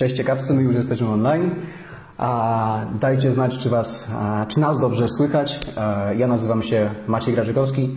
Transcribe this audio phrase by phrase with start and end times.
[0.00, 1.50] Cześć ciekawcy, my już jesteśmy online.
[2.18, 4.10] A dajcie znać, czy, was,
[4.48, 5.60] czy nas dobrze słychać.
[6.16, 7.96] Ja nazywam się Maciej Graczykowski.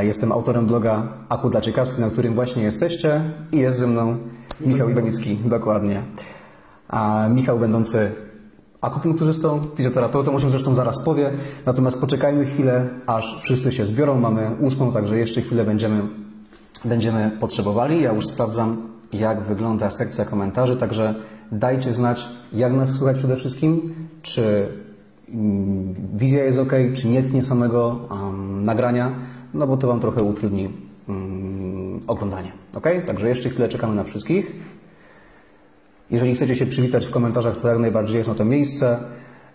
[0.00, 3.20] Jestem autorem bloga Aku dla Ciekawskich, na którym właśnie jesteście.
[3.52, 4.16] I jest ze mną
[4.60, 6.02] Michał Iwanicki, dokładnie.
[6.88, 8.12] A Michał będący
[8.80, 11.30] akupunkturzystą, fizjoterapeutą, o czym zresztą zaraz powie.
[11.66, 14.20] Natomiast poczekajmy chwilę, aż wszyscy się zbiorą.
[14.20, 16.02] Mamy ósmą, także jeszcze chwilę będziemy,
[16.84, 18.02] będziemy potrzebowali.
[18.02, 21.14] Ja już sprawdzam, jak wygląda sekcja komentarzy, także
[21.52, 24.66] dajcie znać, jak nas słychać przede wszystkim, czy
[25.28, 29.14] mm, wizja jest ok, czy nie tnie samego um, nagrania,
[29.54, 30.68] no bo to Wam trochę utrudni
[31.08, 32.52] mm, oglądanie.
[32.74, 32.86] Ok?
[33.06, 34.56] Także jeszcze chwilę czekamy na wszystkich.
[36.10, 38.98] Jeżeli chcecie się przywitać w komentarzach, to jak najbardziej jest na to miejsce.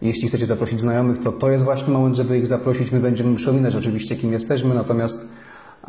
[0.01, 2.91] Jeśli chcecie zaprosić znajomych, to to jest właśnie moment, żeby ich zaprosić.
[2.91, 5.33] My będziemy przypominać oczywiście, kim jesteśmy, natomiast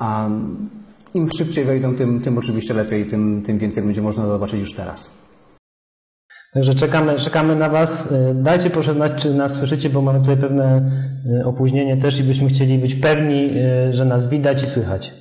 [0.00, 0.68] um,
[1.14, 5.23] im szybciej wejdą, tym, tym oczywiście lepiej, tym, tym więcej będzie można zobaczyć już teraz.
[6.54, 8.12] Także czekamy, czekamy na Was.
[8.12, 10.90] Y, Dajcie proszę znać, czy nas słyszycie, bo mamy tutaj pewne
[11.40, 13.50] y, opóźnienie też i byśmy chcieli być pewni,
[13.90, 15.12] y, że nas widać i słychać.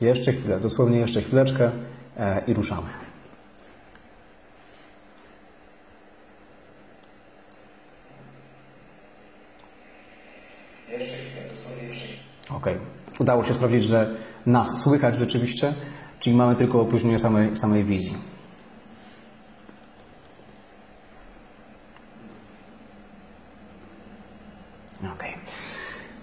[0.00, 1.70] Jeszcze chwilę, dosłownie jeszcze chwileczkę
[2.16, 3.11] e, i ruszamy.
[12.62, 12.68] Ok,
[13.18, 14.10] udało się sprawdzić, że
[14.46, 15.74] nas słychać rzeczywiście,
[16.20, 18.16] czyli mamy tylko opóźnienie samej, samej wizji.
[25.14, 25.34] Okej.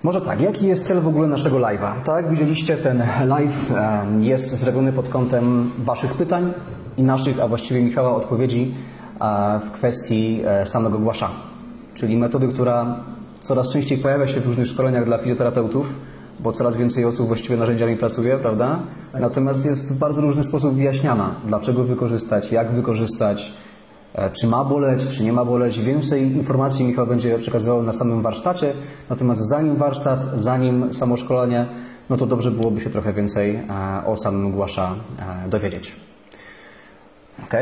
[0.04, 2.02] Może tak, jaki jest cel w ogóle naszego live'a?
[2.02, 3.72] Tak, widzieliście, ten live
[4.20, 6.54] jest zrobiony pod kątem Waszych pytań
[6.98, 8.76] i naszych, a właściwie Michała odpowiedzi
[9.22, 11.30] e, w kwestii e, samego głasza,
[11.96, 13.04] czyli metody, która
[13.40, 15.96] coraz częściej pojawia się w różnych szkoleniach dla fizjoterapeutów,
[16.40, 18.80] bo coraz więcej osób właściwie narzędziami pracuje, prawda?
[19.20, 23.54] Natomiast jest w bardzo różny sposób wyjaśniana, dlaczego wykorzystać, jak wykorzystać,
[24.14, 25.80] E, czy ma boleć, czy nie ma boleć.
[25.80, 28.74] Więcej informacji Michał będzie przekazywał na samym warsztacie,
[29.10, 31.68] natomiast zanim warsztat, zanim samo szkolenie,
[32.10, 33.62] no to dobrze byłoby się trochę więcej e,
[34.06, 34.96] o samym głasza
[35.46, 35.96] e, dowiedzieć.
[37.44, 37.54] Ok,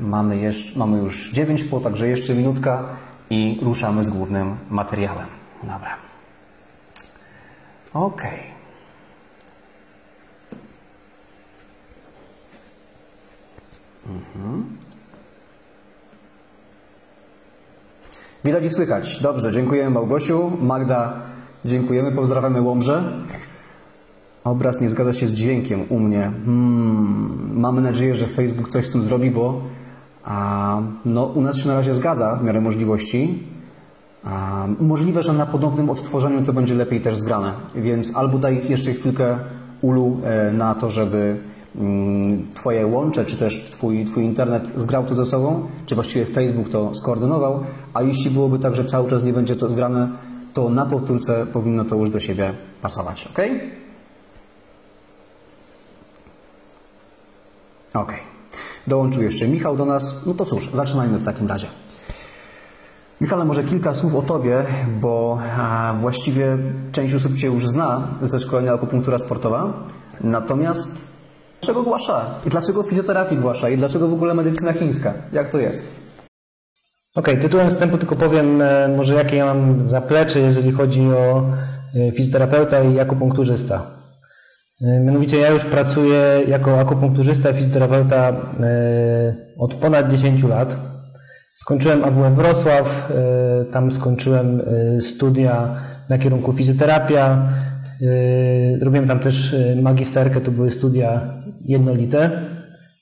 [0.00, 2.84] mamy, jeszcze, mamy już 9 po, także jeszcze minutka
[3.30, 5.26] i ruszamy z głównym materiałem.
[5.62, 6.03] Dobra.
[7.94, 8.22] Ok.
[18.44, 19.20] Widać i słychać.
[19.20, 20.52] Dobrze, dziękujemy Małgosiu.
[20.60, 21.12] Magda,
[21.64, 23.02] dziękujemy, pozdrawiamy Łomże.
[24.44, 26.30] Obraz nie zgadza się z dźwiękiem u mnie.
[26.44, 29.60] Hmm, mamy nadzieję, że Facebook coś z tym zrobi, bo
[30.24, 33.53] a, no, u nas się na razie zgadza w miarę możliwości.
[34.24, 38.92] A, możliwe, że na ponownym odtworzeniu to będzie lepiej też zgrane, więc albo daj jeszcze
[38.92, 39.38] chwilkę
[39.82, 41.36] ulu e, na to, żeby
[41.76, 46.68] mm, Twoje łącze, czy też twój, twój internet zgrał to ze sobą, czy właściwie Facebook
[46.68, 47.60] to skoordynował,
[47.94, 50.08] a jeśli byłoby tak, że cały czas nie będzie to zgrane,
[50.54, 52.52] to na powtórce powinno to już do siebie
[52.82, 53.38] pasować, ok?
[57.94, 58.12] Ok.
[58.86, 60.16] Dołączył jeszcze Michał do nas.
[60.26, 61.66] No to cóż, zaczynajmy w takim razie.
[63.20, 64.64] Michale, może kilka słów o Tobie,
[65.00, 65.38] bo
[66.00, 66.58] właściwie
[66.92, 69.72] część osób Cię już zna ze szkolenia akupunktura sportowa.
[70.20, 71.14] Natomiast
[71.60, 72.24] dlaczego głasza?
[72.46, 73.68] I dlaczego fizjoterapii głasza?
[73.68, 75.12] I dlaczego w ogóle medycyna chińska?
[75.32, 75.92] Jak to jest?
[77.14, 81.42] Okej, tytułem wstępu tylko powiem e, może jakie ja mam zaplecze, jeżeli chodzi o
[81.94, 83.90] e, fizjoterapeuta i akupunkturzysta.
[84.80, 88.32] E, Mianowicie ja już pracuję jako akupunkturzysta i fizjoterapeuta
[89.58, 90.93] od ponad 10 lat.
[91.54, 95.76] Skończyłem AWF Wrocław, e, tam skończyłem e, studia
[96.08, 97.48] na kierunku fizjoterapia.
[98.80, 101.34] E, Robiłem tam też magisterkę, to były studia
[101.64, 102.30] jednolite.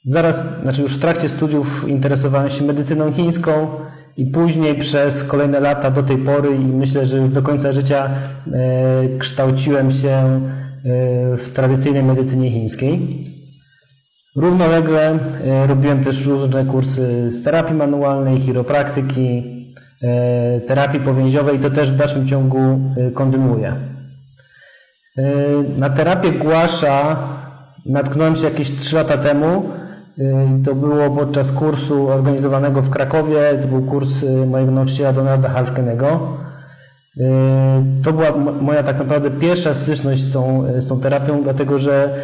[0.04, 3.68] Zaraz, znaczy już w trakcie studiów interesowałem się medycyną chińską
[4.16, 8.10] i później przez kolejne lata do tej pory i myślę, że już do końca życia
[9.18, 10.40] kształciłem się
[11.36, 13.31] w tradycyjnej medycynie chińskiej.
[14.36, 19.42] Równolegle e, robiłem też różne kursy z terapii manualnej, chiropraktyki,
[20.02, 23.76] e, terapii powięziowej i to też w dalszym ciągu e, kontynuuję.
[25.78, 27.16] Na terapię głasza
[27.86, 29.62] natknąłem się jakieś 3 lata temu.
[30.64, 33.40] To było podczas kursu organizowanego w Krakowie.
[33.62, 36.36] To był kurs mojego nauczyciela Donalda Halfkenego.
[38.04, 42.14] To była moja tak naprawdę pierwsza styczność z tą, z tą terapią, dlatego że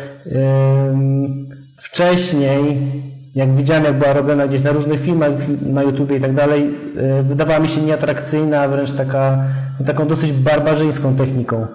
[1.78, 2.92] wcześniej
[3.34, 5.32] jak widziałem, jak była robiona gdzieś na różnych filmach,
[5.62, 9.44] na YouTubie i tak dalej, e, wydawała mi się nieatrakcyjna, a wręcz taka,
[9.86, 11.66] taką dosyć barbarzyńską techniką.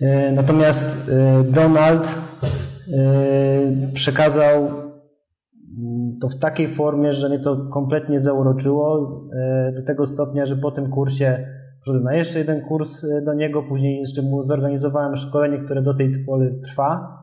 [0.00, 2.18] E, natomiast e, Donald
[3.94, 4.70] przekazał
[6.20, 9.10] to w takiej formie, że mnie to kompletnie zauroczyło,
[9.76, 11.46] do tego stopnia, że po tym kursie
[11.80, 16.24] poszedłem na jeszcze jeden kurs do niego, później jeszcze mu zorganizowałem szkolenie, które do tej
[16.26, 17.19] pory trwa,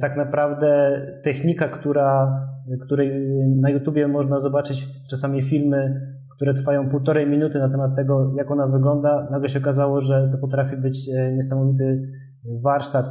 [0.00, 2.40] tak naprawdę technika, która,
[2.82, 3.10] której
[3.60, 6.00] na YouTubie można zobaczyć czasami filmy,
[6.40, 10.38] które trwają półtorej minuty na temat tego, jak ona wygląda, nagle się okazało, że to
[10.38, 12.12] potrafi być e, niesamowity
[12.62, 13.10] warsztat, e,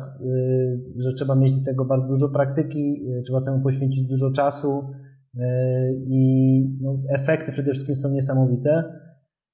[0.97, 4.89] że trzeba mieć do tego bardzo dużo praktyki, trzeba temu poświęcić dużo czasu
[6.07, 8.83] i no, efekty przede wszystkim są niesamowite,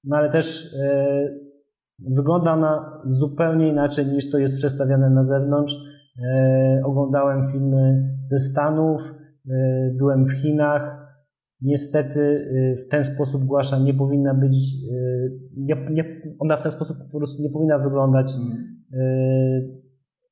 [0.04, 0.76] no ale też
[2.00, 5.74] wygląda ona zupełnie inaczej niż to jest przedstawiane na zewnątrz.
[5.74, 5.95] E,
[6.84, 9.14] oglądałem filmy ze Stanów,
[9.50, 11.06] e, byłem w Chinach.
[11.62, 14.58] Niestety e, w ten sposób głasza nie powinna być,
[15.58, 18.32] nie, nie, ona w ten sposób po prostu nie powinna wyglądać.
[18.36, 18.76] Mm.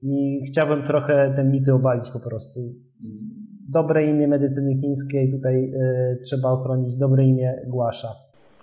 [0.02, 2.60] I chciałbym trochę te mity obalić po prostu.
[3.70, 5.74] Dobre imię medycyny chińskiej, tutaj
[6.22, 8.08] trzeba ochronić dobre imię głasza.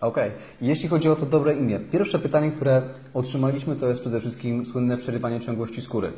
[0.00, 0.28] Okej.
[0.28, 0.40] Okay.
[0.60, 2.82] Jeśli chodzi o to dobre imię, pierwsze pytanie, które
[3.14, 6.08] otrzymaliśmy, to jest przede wszystkim słynne przerywanie ciągłości skóry.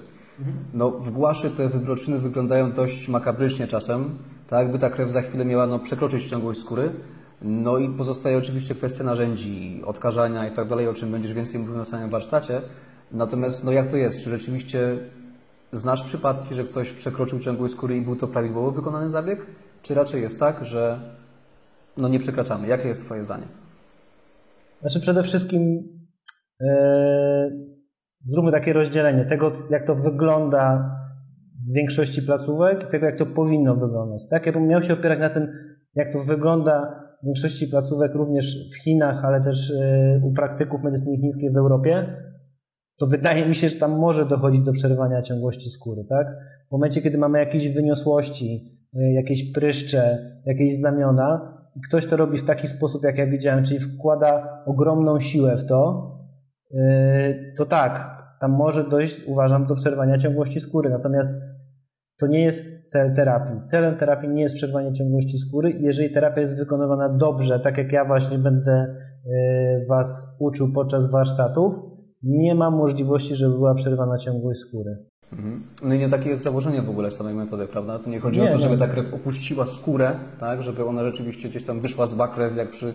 [0.74, 4.18] No, w głaszy te wybroczyny wyglądają dość makabrycznie czasem,
[4.48, 6.90] tak jakby ta krew za chwilę miała no, przekroczyć ciągłość skóry.
[7.42, 11.76] No i pozostaje oczywiście kwestia narzędzi, odkażania i tak dalej, o czym będziesz więcej mówił
[11.76, 12.60] na samym warsztacie.
[13.12, 14.24] Natomiast no jak to jest?
[14.24, 14.98] Czy rzeczywiście
[15.72, 19.46] znasz przypadki, że ktoś przekroczył ciągłość skóry i był to prawidłowo wykonany zabieg?
[19.82, 21.00] Czy raczej jest tak, że
[21.96, 22.68] no nie przekraczamy?
[22.68, 23.46] Jakie jest Twoje zdanie?
[24.80, 25.82] Znaczy przede wszystkim
[26.60, 27.81] yy
[28.26, 30.96] zróbmy takie rozdzielenie tego, jak to wygląda
[31.70, 34.28] w większości placówek i tego, jak to powinno wyglądać.
[34.30, 34.46] Tak?
[34.46, 35.48] Ja bym miał się opierać na tym,
[35.94, 41.16] jak to wygląda w większości placówek, również w Chinach, ale też e, u praktyków medycyny
[41.16, 42.16] chińskiej w Europie,
[42.98, 46.04] to wydaje mi się, że tam może dochodzić do przerwania ciągłości skóry.
[46.08, 46.26] Tak?
[46.68, 52.38] W momencie, kiedy mamy jakieś wyniosłości, e, jakieś pryszcze, jakieś znamiona, i ktoś to robi
[52.38, 56.12] w taki sposób, jak ja widziałem, czyli wkłada ogromną siłę w to,
[57.56, 60.90] to tak, tam może dojść, uważam, do przerwania ciągłości skóry.
[60.90, 61.34] Natomiast
[62.18, 63.60] to nie jest cel terapii.
[63.66, 65.70] Celem terapii nie jest przerwanie ciągłości skóry.
[65.80, 71.74] Jeżeli terapia jest wykonywana dobrze, tak jak ja właśnie będę yy, Was uczył podczas warsztatów,
[72.22, 74.96] nie ma możliwości, żeby była przerwana ciągłość skóry.
[75.32, 75.62] Mhm.
[75.84, 77.98] No i nie takie jest założenie w ogóle samej metody, prawda?
[77.98, 80.10] To nie chodzi nie, o to, żeby ta krew opuściła skórę,
[80.40, 80.62] tak?
[80.62, 82.94] Żeby ona rzeczywiście gdzieś tam wyszła z bakrew, jak przy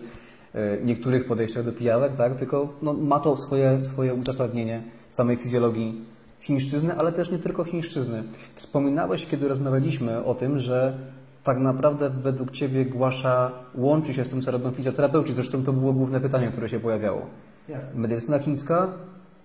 [0.84, 2.36] niektórych podejściach do pijawek, tak?
[2.36, 6.04] tylko no, ma to swoje, swoje uzasadnienie samej fizjologii
[6.40, 8.22] chińszczyzny, ale też nie tylko chińszczyzny.
[8.54, 10.98] Wspominałeś, kiedy rozmawialiśmy o tym, że
[11.44, 15.32] tak naprawdę według Ciebie Głasza łączy się z tym, co robią fizjoterapeuci.
[15.32, 17.26] Zresztą to było główne pytanie, które się pojawiało.
[17.68, 18.00] Jasne.
[18.00, 18.88] Medycyna chińska,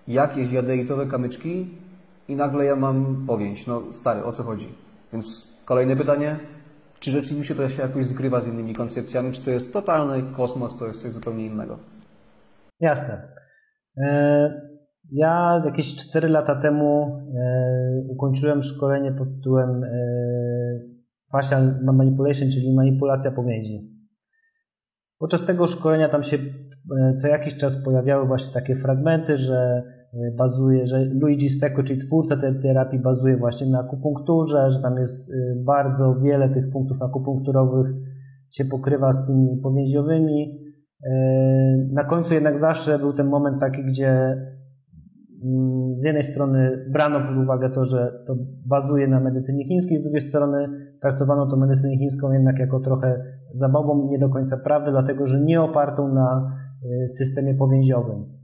[0.08, 1.68] jakieś jadeitowe kamyczki
[2.28, 3.66] i nagle ja mam powięź.
[3.66, 4.68] No stary, o co chodzi?
[5.12, 6.38] Więc kolejne pytanie,
[7.04, 10.86] czy rzeczywiście to się jakoś zgrywa z innymi koncepcjami, czy to jest totalny kosmos, to
[10.86, 11.78] jest coś zupełnie innego?
[12.80, 13.28] Jasne.
[13.96, 14.62] E,
[15.12, 19.88] ja jakieś 4 lata temu e, ukończyłem szkolenie pod tytułem e,
[21.32, 23.72] Facial Manipulation, czyli manipulacja pomiędzy.
[25.18, 26.38] Podczas tego szkolenia tam się
[27.16, 29.82] co jakiś czas pojawiały właśnie takie fragmenty, że
[30.36, 35.30] bazuje, że Luigi Stecco, czyli twórca tej terapii, bazuje właśnie na akupunkturze, że tam jest
[35.30, 37.86] y, bardzo wiele tych punktów akupunkturowych
[38.50, 40.60] się pokrywa z tymi powięziowymi.
[41.06, 41.10] Y,
[41.92, 44.10] na końcu jednak zawsze był ten moment taki, gdzie
[45.44, 50.02] mm, z jednej strony brano pod uwagę to, że to bazuje na medycynie chińskiej, z
[50.02, 50.68] drugiej strony
[51.00, 55.62] traktowano to medycynę chińską jednak jako trochę zabawą, nie do końca prawdę, dlatego że nie
[55.62, 56.56] opartą na
[57.08, 58.43] systemie powięziowym.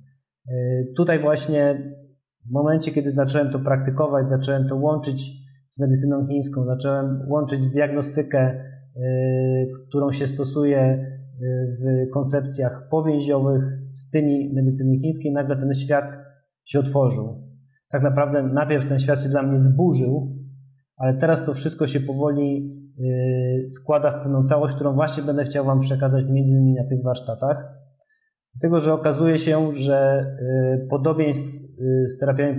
[0.50, 1.92] E, tutaj właśnie
[2.46, 5.32] w momencie, kiedy zacząłem to praktykować, zacząłem to łączyć
[5.70, 8.62] z medycyną chińską, zacząłem łączyć diagnostykę, e,
[9.88, 11.06] którą się stosuje e,
[11.66, 16.04] w koncepcjach powięziowych z tymi medycyny chińskiej, nagle ten świat
[16.64, 17.50] się otworzył.
[17.90, 20.36] Tak naprawdę najpierw ten świat się dla mnie zburzył,
[20.96, 22.76] ale teraz to wszystko się powoli
[23.68, 27.80] składa w pewną całość, którą właśnie będę chciał Wam przekazać między innymi na tych warsztatach.
[28.54, 30.26] Dlatego, że okazuje się, że
[30.84, 32.58] y, podobieństw y, z terapiami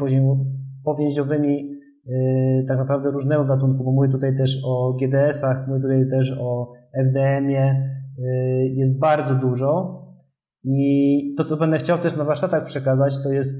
[0.83, 1.71] powięziowymi
[2.07, 6.73] y, tak naprawdę różnego gatunku, bo mówię tutaj też o GDS-ach, mówię tutaj też o
[6.93, 7.91] FDM-ie,
[8.75, 10.01] jest bardzo dużo
[10.63, 13.55] i to, co będę chciał też na warsztatach przekazać, to jest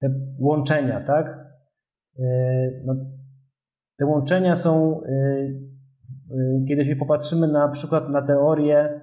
[0.00, 0.08] te
[0.38, 1.46] łączenia, tak?
[2.84, 2.94] No,
[3.98, 5.00] te łączenia są
[6.68, 9.00] Kiedy popatrzymy na przykład na teorię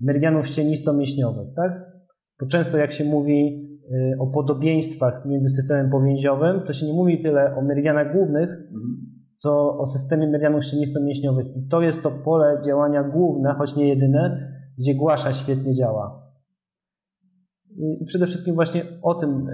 [0.00, 1.72] meridianów ścienisto-mięśniowych, tak?
[2.38, 3.66] To często jak się mówi
[4.18, 8.50] o podobieństwach między systemem powięziowym, to się nie mówi tyle o meridianach głównych,
[9.38, 11.46] co o systemie meridianów ścienisto-mięśniowych.
[11.56, 16.22] I to jest to pole działania główne, choć nie jedyne, gdzie głasza świetnie działa.
[18.00, 19.46] I przede wszystkim właśnie o tym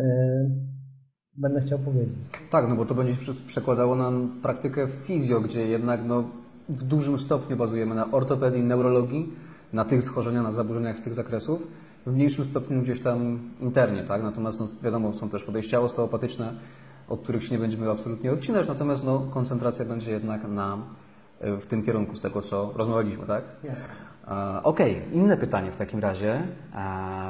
[1.37, 2.15] będę chciał powiedzieć.
[2.51, 3.15] Tak, no bo to będzie
[3.47, 4.11] przekładało na
[4.43, 6.25] praktykę fizjo, gdzie jednak no,
[6.69, 9.33] w dużym stopniu bazujemy na ortopedii, neurologii,
[9.73, 11.62] na tych schorzeniach, na zaburzeniach z tych zakresów,
[12.07, 14.23] w mniejszym stopniu gdzieś tam internie, tak?
[14.23, 16.55] Natomiast no, wiadomo, są też podejścia osteopatyczne,
[17.09, 20.79] od których się nie będziemy absolutnie odcinać, natomiast no, koncentracja będzie jednak na,
[21.41, 23.43] e, w tym kierunku z tego, co rozmawialiśmy, tak?
[23.64, 24.12] Jasne.
[24.62, 25.12] Okej, okay.
[25.12, 26.43] inne pytanie w takim razie,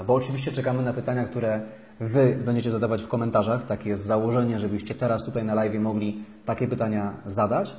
[0.07, 1.61] bo oczywiście czekamy na pytania, które
[2.01, 3.67] Wy będziecie zadawać w komentarzach.
[3.67, 7.77] Takie jest założenie, żebyście teraz tutaj na live mogli takie pytania zadać.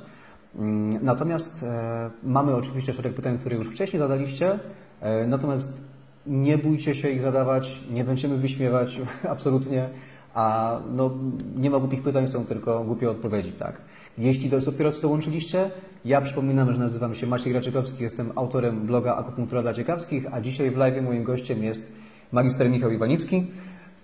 [0.58, 4.58] Mm, natomiast e, mamy oczywiście szereg pytań, które już wcześniej zadaliście,
[5.00, 5.84] e, natomiast
[6.26, 9.88] nie bójcie się ich zadawać, nie będziemy wyśmiewać absolutnie,
[10.34, 11.10] a no,
[11.56, 13.76] nie ma głupich pytań, są tylko głupie odpowiedzi, tak.
[14.18, 15.70] Jeśli dopiero co dołączyliście,
[16.04, 20.70] ja przypominam, że nazywam się Maciej Graczykowski, jestem autorem bloga Akupunktura dla Ciekawskich, a dzisiaj
[20.70, 21.92] w live moim gościem jest
[22.32, 23.46] magister Michał Iwanicki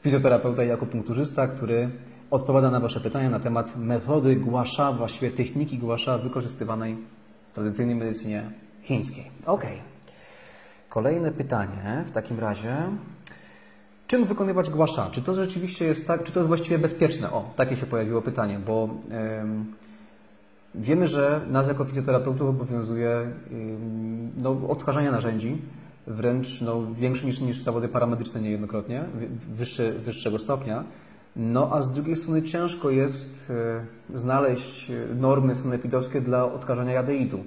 [0.02, 1.90] fizjoterapeuta i akupunkturzysta, który
[2.31, 6.97] odpowiada na Wasze pytania na temat metody głasza, właściwie techniki głasza wykorzystywanej
[7.53, 8.51] w tradycyjnej medycynie
[8.83, 9.31] chińskiej.
[9.47, 9.65] Ok.
[10.89, 12.77] Kolejne pytanie w takim razie.
[14.07, 15.09] Czym wykonywać głasza?
[15.11, 17.31] Czy to rzeczywiście jest tak, czy to jest właściwie bezpieczne?
[17.33, 18.89] O, takie się pojawiło pytanie, bo
[20.75, 23.31] wiemy, że nas jako fizjoterapeutów obowiązuje
[24.43, 25.59] no, odtwarzanie narzędzi,
[26.07, 29.05] wręcz no, większy niż, niż zawody paramedyczne niejednokrotnie,
[29.55, 30.85] wyższy, wyższego stopnia.
[31.37, 37.39] No a z drugiej strony ciężko jest e, znaleźć normy sanepidowskie dla odkażania jadeitu,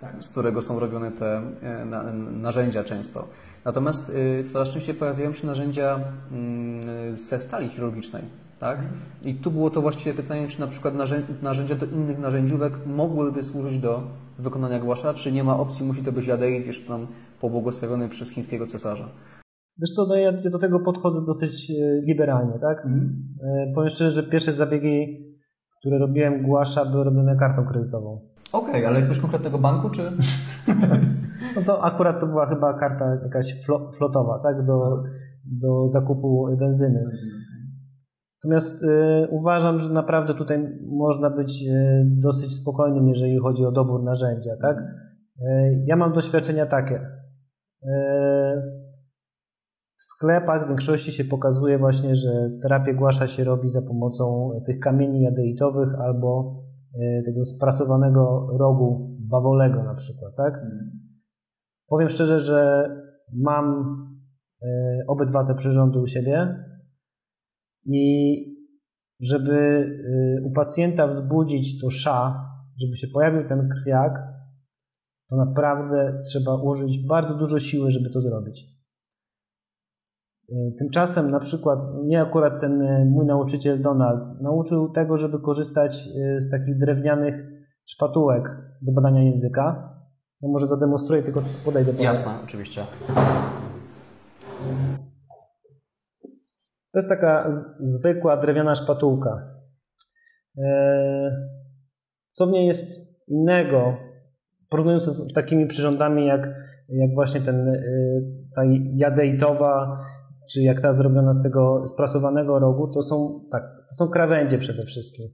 [0.00, 0.14] tak.
[0.20, 1.84] z którego są robione te e,
[2.32, 3.28] narzędzia często.
[3.64, 6.00] Natomiast e, coraz częściej pojawiają się narzędzia
[6.32, 8.22] mm, ze stali chirurgicznej.
[8.60, 8.78] Tak?
[8.78, 8.94] Mhm.
[9.22, 10.94] I tu było to właściwie pytanie, czy na przykład
[11.42, 14.02] narzędzia do innych narzędziówek mogłyby służyć do
[14.38, 17.06] wykonania głasza, czy nie ma opcji, musi to być jadeit jeszcze tam
[17.40, 19.08] pobłogosławiony przez chińskiego cesarza.
[19.78, 22.86] Wiesz co, no ja do tego podchodzę dosyć e, liberalnie, tak?
[22.86, 23.22] Mm.
[23.74, 25.26] Powiem szczerze, że pierwsze zabiegi,
[25.80, 28.20] które robiłem głasza, były robione kartą kredytową.
[28.52, 30.02] Okej, okay, ale jakiegoś konkretnego banku, czy?
[31.56, 33.64] no to akurat to była chyba karta jakaś
[33.96, 34.66] flotowa, tak?
[34.66, 35.02] Do,
[35.44, 37.04] do zakupu benzyny.
[38.44, 44.02] Natomiast y, uważam, że naprawdę tutaj można być y, dosyć spokojnym, jeżeli chodzi o dobór
[44.02, 44.78] narzędzia, tak?
[44.78, 47.00] Y, ja mam doświadczenia takie.
[50.02, 54.80] W sklepach w większości się pokazuje właśnie, że terapię głasza się robi za pomocą tych
[54.80, 56.62] kamieni jadeitowych albo
[57.24, 60.60] tego sprasowanego rogu bawolego na przykład, tak?
[61.86, 62.88] Powiem szczerze, że
[63.32, 63.96] mam
[65.08, 66.64] obydwa te przyrządy u siebie
[67.86, 68.36] i
[69.20, 72.48] żeby y, u pacjenta wzbudzić to sza,
[72.80, 74.22] żeby się pojawił ten krwiak,
[75.28, 78.81] to naprawdę trzeba użyć bardzo dużo siły, żeby to zrobić.
[80.50, 86.08] Y, tymczasem na przykład mnie akurat ten y, mój nauczyciel Donald nauczył tego, żeby korzystać
[86.38, 87.34] z takich drewnianych
[87.86, 89.92] szpatułek do badania języka.
[90.42, 92.02] Ja może zademonstruję, tylko podejdę.
[92.02, 92.86] Jasne, oczywiście.
[96.92, 99.48] To jest taka zwykła drewniana szpatułka.
[102.30, 102.86] Co w niej jest
[103.28, 103.96] innego,
[104.70, 106.48] porównując z takimi przyrządami jak,
[106.88, 107.82] jak właśnie ten,
[108.56, 108.62] ta
[108.96, 109.98] jadeitowa,
[110.52, 114.84] czy jak ta zrobiona z tego sprasowanego rogu, to są, tak, to są krawędzie przede
[114.84, 115.28] wszystkim.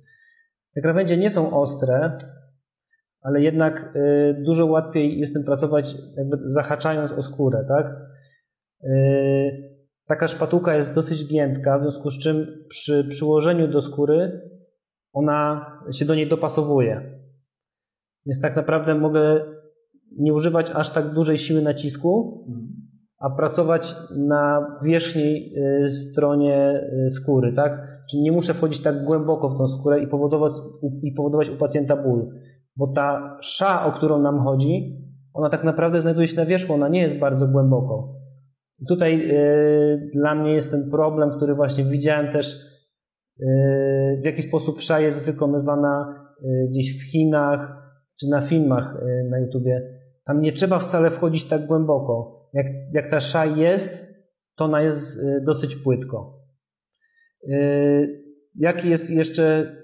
[0.75, 2.19] Te krawędzie nie są ostre,
[3.21, 7.97] ale jednak e, dużo łatwiej jest tym pracować jakby zahaczając o skórę, tak?
[10.07, 14.51] Taka szpatułka jest dosyć giętka, w związku z czym przy przyłożeniu do skóry
[15.13, 17.21] ona się do niej dopasowuje.
[18.27, 19.45] Więc tak naprawdę mogę
[20.19, 22.45] nie używać aż tak dużej siły nacisku,
[23.19, 28.03] a pracować na wierzchniej y, stronie y, skóry, tak?
[28.11, 30.53] Czyli nie muszę wchodzić tak głęboko w tą skórę i powodować,
[31.03, 32.29] i powodować u pacjenta ból,
[32.77, 34.97] bo ta sza, o którą nam chodzi,
[35.35, 38.15] ona tak naprawdę znajduje się na wierzchu, ona nie jest bardzo głęboko.
[38.89, 42.69] Tutaj y, dla mnie jest ten problem, który właśnie widziałem też,
[44.23, 48.97] w jaki sposób sza jest wykonywana y, gdzieś w Chinach czy na filmach
[49.31, 49.83] na YouTubie.
[50.25, 52.38] Tam nie trzeba wcale wchodzić tak głęboko.
[52.53, 54.07] Jak, jak ta sza jest,
[54.57, 56.39] to ona jest dosyć płytko.
[58.55, 59.77] Jaki jest jeszcze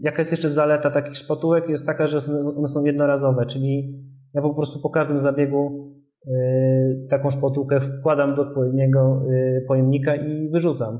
[0.00, 1.68] jaka jest jeszcze zaleta takich szpatułek?
[1.68, 2.18] Jest taka, że
[2.56, 3.98] one są jednorazowe, czyli
[4.34, 5.92] ja po prostu po każdym zabiegu
[6.26, 10.98] y, taką szpatułkę wkładam do odpowiedniego y, pojemnika i wyrzucam.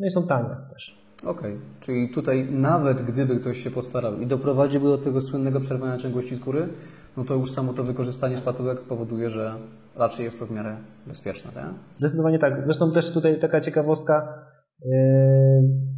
[0.00, 1.02] No i są tanie też.
[1.26, 6.36] Okej, czyli tutaj nawet gdyby ktoś się postarał i doprowadziłby do tego słynnego przerwania ciągłości
[6.36, 6.68] skóry,
[7.16, 9.52] no to już samo to wykorzystanie szpatułek powoduje, że
[9.96, 11.66] raczej jest to w miarę bezpieczne, tak?
[11.98, 12.62] Zdecydowanie tak.
[12.64, 14.44] Zresztą też tutaj taka ciekawostka.
[14.84, 14.92] Yy,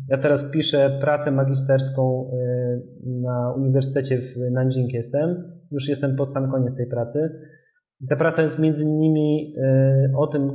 [0.09, 5.53] Ja teraz piszę pracę magisterską yy, na Uniwersytecie w Nanjing jestem.
[5.71, 7.31] Już jestem pod sam koniec tej pracy.
[8.09, 10.53] Ta praca jest między innymi yy, o tym,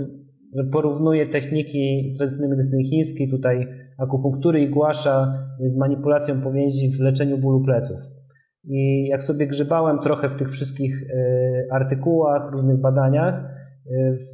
[0.56, 3.68] że porównuje techniki tradycyjnej medycyny chińskiej, tutaj
[3.98, 5.34] akupunktury i głasza
[5.66, 7.98] z manipulacją powięzi w leczeniu bólu pleców.
[8.70, 13.60] I jak sobie grzebałem trochę w tych wszystkich yy, artykułach, różnych badaniach,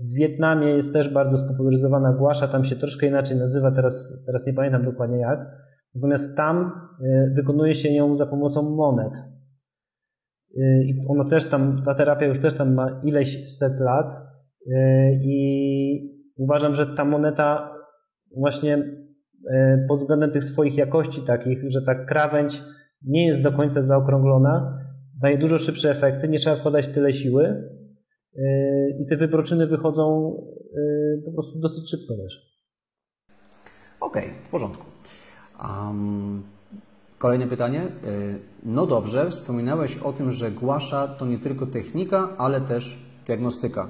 [0.02, 4.54] w Wietnamie jest też bardzo spopularyzowana głasza, tam się troszkę inaczej nazywa, teraz, teraz nie
[4.54, 5.40] pamiętam dokładnie jak.
[5.96, 9.14] Natomiast tam y, wykonuje się ją za pomocą monet.
[10.86, 14.06] I ona też tam, ta terapia już też tam ma ileś set lat
[15.22, 16.00] i
[16.38, 17.74] uważam, że ta moneta
[18.38, 18.84] właśnie
[19.88, 22.62] pod względem tych swoich jakości takich, że ta krawędź
[23.08, 24.80] nie jest do końca zaokrąglona,
[25.22, 27.70] daje dużo szybsze efekty, nie trzeba wkładać tyle siły,
[29.00, 30.36] i te wybroczyny wychodzą
[31.26, 32.56] po prostu dosyć szybko też.
[34.00, 34.86] Okej, w porządku.
[35.64, 36.44] Um,
[37.18, 37.82] kolejne pytanie.
[38.64, 43.88] No dobrze, wspominałeś o tym, że głasza to nie tylko technika, ale też diagnostyka.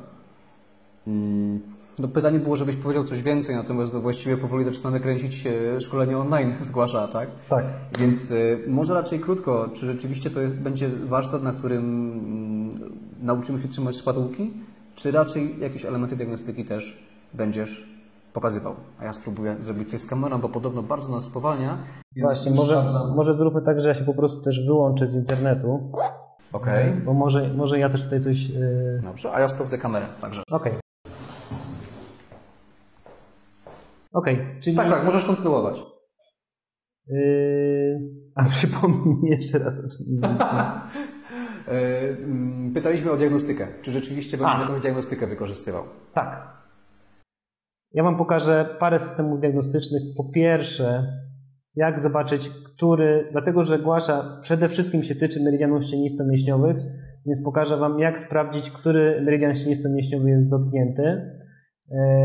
[2.00, 5.44] No pytanie było, żebyś powiedział coś więcej, natomiast no właściwie powoli zaczynamy kręcić
[5.80, 7.30] szkolenie online, zgłasza, tak?
[7.50, 7.66] Tak.
[8.00, 8.34] Więc
[8.68, 13.96] może raczej krótko, czy rzeczywiście to jest, będzie warsztat, na którym mm, nauczymy się trzymać
[13.96, 14.54] szpatułki,
[14.96, 17.96] czy raczej jakieś elementy diagnostyki też będziesz
[18.34, 18.76] pokazywał?
[19.00, 21.78] A ja spróbuję zrobić coś z kamerą, bo podobno bardzo nas spowalnia.
[22.22, 22.86] Właśnie, może,
[23.16, 25.92] może zróbmy tak, że ja się po prostu też wyłączę z internetu.
[26.54, 26.94] Okej.
[26.94, 28.50] Bo może, może ja też tutaj coś...
[28.50, 29.02] Yy...
[29.04, 30.44] Dobrze, a ja sprawdzę kamerę także.
[30.52, 30.85] Okej.
[34.16, 34.78] Okej, czyli...
[34.78, 35.84] Tak, tak, możesz kontynuować.
[37.08, 38.00] Yy...
[38.36, 40.22] A przypomnij jeszcze raz o czym
[42.74, 43.68] Pytaliśmy o diagnostykę.
[43.82, 45.84] Czy rzeczywiście będziesz jakąś diagnostykę wykorzystywał?
[46.14, 46.56] Tak.
[47.92, 50.02] Ja Wam pokażę parę systemów diagnostycznych.
[50.18, 51.14] Po pierwsze,
[51.76, 56.78] jak zobaczyć, który, dlatego że głasza przede wszystkim się tyczy meridianów ścienisto-mięśniowych,
[57.26, 61.36] więc pokażę Wam, jak sprawdzić, który meridian ścienisto-mięśniowy jest dotknięty.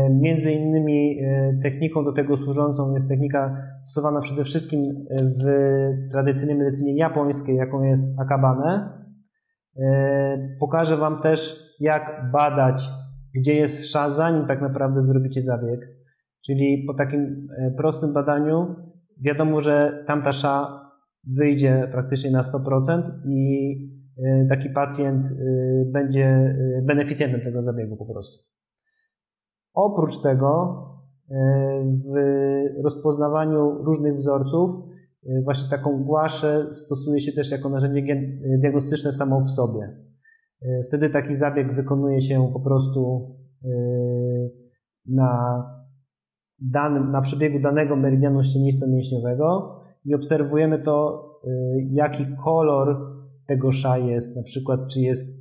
[0.09, 1.21] Między innymi
[1.63, 4.83] techniką do tego służącą jest technika stosowana przede wszystkim
[5.19, 5.45] w
[6.11, 8.89] tradycyjnej medycynie japońskiej, jaką jest akabane.
[10.59, 12.89] Pokażę Wam też, jak badać,
[13.35, 15.79] gdzie jest sza, zanim tak naprawdę zrobicie zabieg.
[16.45, 17.47] Czyli po takim
[17.77, 18.75] prostym badaniu
[19.21, 20.81] wiadomo, że tamta sza
[21.27, 23.77] wyjdzie praktycznie na 100% i
[24.49, 25.25] taki pacjent
[25.85, 28.43] będzie beneficjentem tego zabiegu po prostu.
[29.73, 30.77] Oprócz tego
[31.83, 32.13] w
[32.83, 34.71] rozpoznawaniu różnych wzorców
[35.43, 38.01] właśnie taką głaszę stosuje się też jako narzędzie
[38.59, 39.97] diagnostyczne samo w sobie.
[40.87, 43.31] Wtedy taki zabieg wykonuje się po prostu
[45.07, 45.63] na,
[46.59, 51.25] danym, na przebiegu danego meridianu ścienisto-mięśniowego i obserwujemy to,
[51.91, 52.97] jaki kolor
[53.47, 55.40] tego sza jest, na przykład czy jest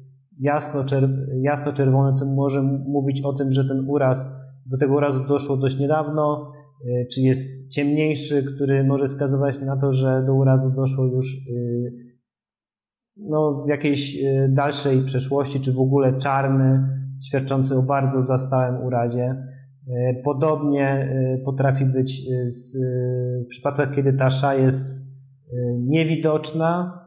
[1.43, 6.53] jasno-czerwony, co może mówić o tym, że ten uraz, do tego urazu doszło dość niedawno,
[7.13, 11.37] czy jest ciemniejszy, który może wskazywać na to, że do urazu doszło już
[13.17, 16.89] no, w jakiejś dalszej przeszłości, czy w ogóle czarny,
[17.29, 19.47] świadczący o bardzo zastałym urazie.
[20.25, 22.23] Podobnie potrafi być
[23.45, 24.85] w przypadkach, kiedy ta sza jest
[25.79, 27.01] niewidoczna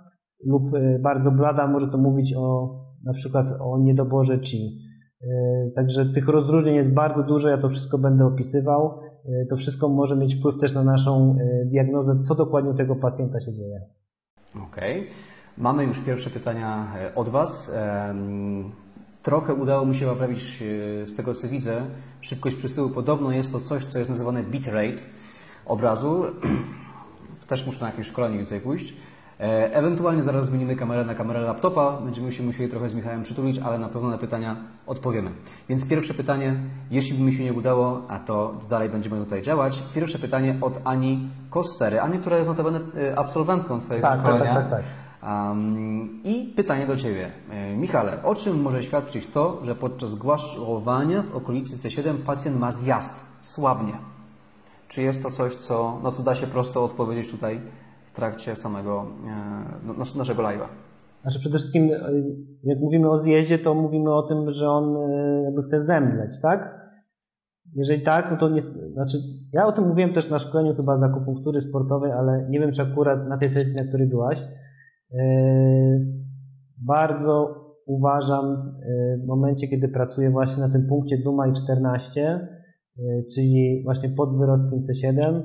[0.45, 0.63] lub
[1.01, 4.77] bardzo blada, może to mówić o na przykład o niedoborze chi.
[5.75, 8.99] Także tych rozróżnień jest bardzo dużo, ja to wszystko będę opisywał.
[9.49, 13.53] To wszystko może mieć wpływ też na naszą diagnozę, co dokładnie u tego pacjenta się
[13.53, 13.81] dzieje.
[14.69, 14.99] Okej.
[14.99, 15.13] Okay.
[15.57, 17.75] Mamy już pierwsze pytania od Was.
[19.23, 20.63] Trochę udało mi się poprawić
[21.05, 21.81] z tego, co widzę,
[22.21, 22.89] szybkość przesyłu.
[22.89, 25.03] Podobno jest to coś, co jest nazywane bitrate
[25.65, 26.23] obrazu.
[27.49, 28.93] Też muszę na jakieś szkolenie dzisiaj pójść.
[29.39, 31.97] Ewentualnie zaraz zmienimy kamerę na kamerę laptopa.
[32.05, 34.55] Będziemy się musieli trochę z Michałem przytulić, ale na pewno na pytania
[34.87, 35.31] odpowiemy.
[35.69, 36.55] Więc pierwsze pytanie,
[36.91, 39.83] jeśli by mi się nie udało, a to dalej będziemy tutaj działać.
[39.95, 42.01] Pierwsze pytanie od Ani Kostery.
[42.01, 42.79] Ani, która jest notabene
[43.15, 44.53] absolwentką Twojego tak, szkolenia.
[44.53, 44.83] Tak, tak, tak.
[45.23, 47.31] Um, I pytanie do Ciebie.
[47.77, 53.25] Michale, o czym może świadczyć to, że podczas głaszowania w okolicy C7 pacjent ma zjazd,
[53.41, 53.93] słabnie?
[54.87, 57.61] Czy jest to coś, co, no co da się prosto odpowiedzieć tutaj
[58.13, 59.05] trakcie samego
[60.15, 60.67] e, naszego live'a?
[61.21, 61.97] Znaczy przede wszystkim, e,
[62.63, 66.83] jak mówimy o zjeździe, to mówimy o tym, że on e, jakby chce zemdleć, tak?
[67.75, 68.61] Jeżeli tak, no to nie,
[68.93, 69.17] znaczy
[69.53, 72.81] ja o tym mówiłem też na szkoleniu chyba z akupunktury sportowej, ale nie wiem, czy
[72.81, 74.39] akurat na tej sesji, na której byłaś.
[76.77, 78.75] Bardzo uważam
[79.23, 82.47] w momencie, kiedy pracuję właśnie na tym punkcie Duma i 14,
[83.35, 85.41] czyli właśnie pod wyrostkiem C7,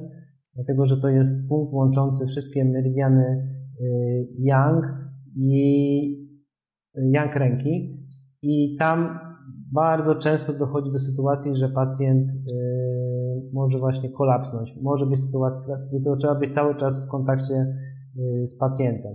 [0.58, 3.48] dlatego że to jest punkt łączący wszystkie meridiany
[4.38, 4.84] Yang
[5.36, 6.28] i
[7.14, 8.04] Yang ręki
[8.42, 9.18] i tam
[9.72, 12.30] bardzo często dochodzi do sytuacji, że pacjent
[13.52, 14.74] może właśnie kolapsnąć.
[14.82, 17.76] Może być sytuacja, to trzeba być cały czas w kontakcie
[18.44, 19.14] z pacjentem.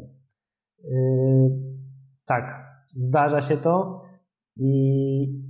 [2.25, 4.01] Tak, zdarza się to
[4.57, 5.43] i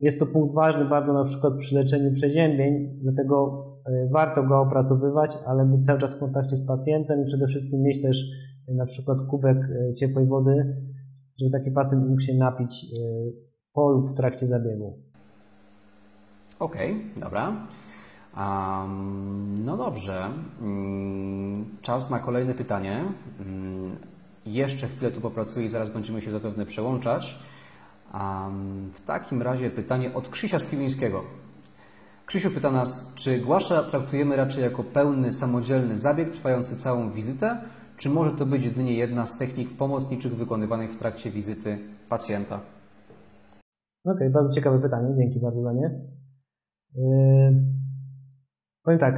[0.00, 3.64] jest to punkt ważny bardzo na przykład przy leczeniu przeziębień, dlatego
[4.10, 8.02] warto go opracowywać, ale być cały czas w kontakcie z pacjentem i przede wszystkim mieć
[8.02, 8.24] też
[8.68, 10.76] e, na przykład kubek e, ciepłej wody,
[11.40, 12.86] żeby taki pacjent mógł się napić
[13.72, 14.98] po lub w trakcie zabiegu.
[16.58, 17.52] Okej, okay, dobra.
[18.36, 20.30] Um, no dobrze.
[20.62, 23.04] Um, czas na kolejne pytanie.
[23.38, 23.96] Um,
[24.46, 27.38] jeszcze chwilę tu popracuję i zaraz będziemy się zapewne przełączać.
[28.92, 31.24] W takim razie pytanie od Krzysia Skilińskiego.
[32.28, 37.56] Krzysiu pyta nas, czy głasza traktujemy raczej jako pełny, samodzielny zabieg trwający całą wizytę,
[37.96, 42.54] czy może to być jedynie jedna z technik pomocniczych wykonywanych w trakcie wizyty pacjenta?
[44.04, 46.00] Okej, okay, bardzo ciekawe pytanie, dzięki bardzo za nie.
[46.94, 47.02] Yy,
[48.82, 49.14] powiem tak,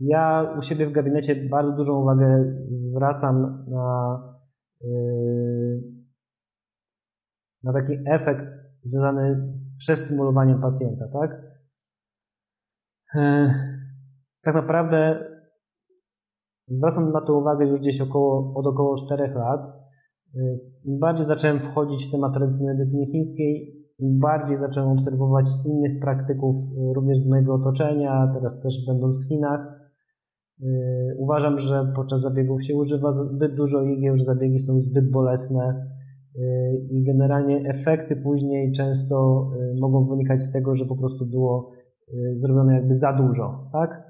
[0.00, 4.18] ja u siebie w gabinecie bardzo dużą uwagę zwracam na
[4.80, 5.82] yy,
[7.62, 8.46] na taki efekt
[8.84, 11.55] związany z przestymulowaniem pacjenta, tak?
[13.16, 13.54] E,
[14.42, 15.24] tak naprawdę
[16.68, 19.60] zwracam na to uwagę już gdzieś około, od około 4 lat.
[19.60, 20.40] E,
[20.84, 26.56] Im bardziej zacząłem wchodzić w temat tradycyjnej medycyny chińskiej, im bardziej zacząłem obserwować innych praktyków
[26.56, 29.86] e, również z mojego otoczenia, teraz też będąc w Chinach.
[31.18, 35.90] Uważam, że podczas zabiegów się używa zbyt dużo igieł, że zabiegi są zbyt bolesne
[36.90, 39.46] i generalnie efekty później często
[39.80, 41.72] mogą wynikać z tego, że po prostu było
[42.36, 44.02] zrobione jakby za dużo, tak?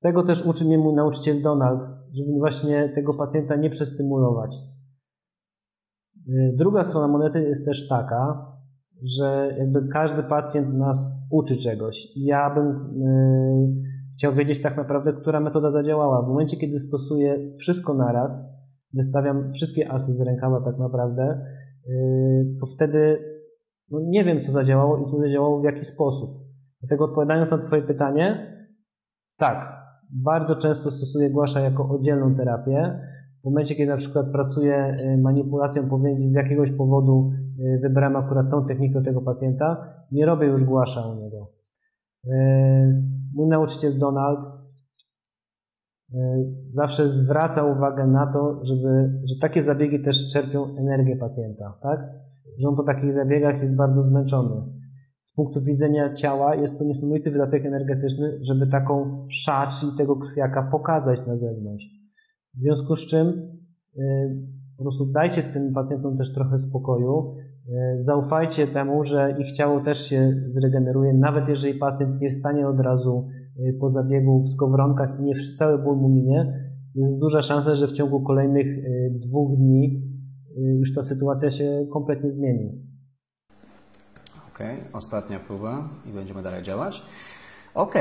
[0.00, 1.80] Tego też uczy mnie mój nauczyciel Donald,
[2.14, 4.56] żeby właśnie tego pacjenta nie przestymulować.
[6.56, 8.52] Druga strona monety jest też taka,
[9.18, 12.08] że jakby każdy pacjent nas uczy czegoś.
[12.16, 12.90] Ja bym
[14.14, 16.22] chciał wiedzieć tak naprawdę, która metoda zadziałała.
[16.22, 18.42] W momencie, kiedy stosuję wszystko naraz,
[18.94, 21.44] wystawiam wszystkie asy z rękawa tak naprawdę,
[22.60, 23.18] to wtedy
[23.92, 26.30] no nie wiem, co zadziałało i co zadziałało w jaki sposób.
[26.80, 28.56] Dlatego odpowiadając na Twoje pytanie,
[29.36, 33.00] tak, bardzo często stosuję głasza jako oddzielną terapię.
[33.42, 38.50] W momencie, kiedy na przykład pracuję yy, manipulacją powięzi z jakiegoś powodu yy, wybrałem akurat
[38.50, 41.52] tą technikę tego pacjenta, nie robię już głasza u niego.
[43.34, 44.40] Mój nauczyciel Donald
[46.74, 52.00] zawsze zwraca uwagę na to, żeby, że takie zabiegi też czerpią energię pacjenta, tak?
[52.58, 54.54] Że on po takich zabiegach jest bardzo zmęczony.
[55.22, 60.68] Z punktu widzenia ciała jest to niesamowity wydatek energetyczny, żeby taką szacz i tego krwiaka
[60.72, 61.84] pokazać na zewnątrz.
[62.54, 64.02] W związku z czym e,
[64.76, 67.34] po prostu dajcie tym pacjentom też trochę spokoju,
[67.68, 72.80] e, zaufajcie temu, że ich ciało też się zregeneruje, nawet jeżeli pacjent nie stanie od
[72.80, 77.74] razu Y, po zabiegu w skowronkach i nie cały ból mu minie, jest duża szansa,
[77.74, 80.11] że w ciągu kolejnych y, dwóch dni y,
[80.56, 82.70] już ta sytuacja się kompletnie zmieni.
[84.48, 84.58] Ok,
[84.92, 87.02] ostatnia próba i będziemy dalej działać.
[87.74, 87.94] Ok,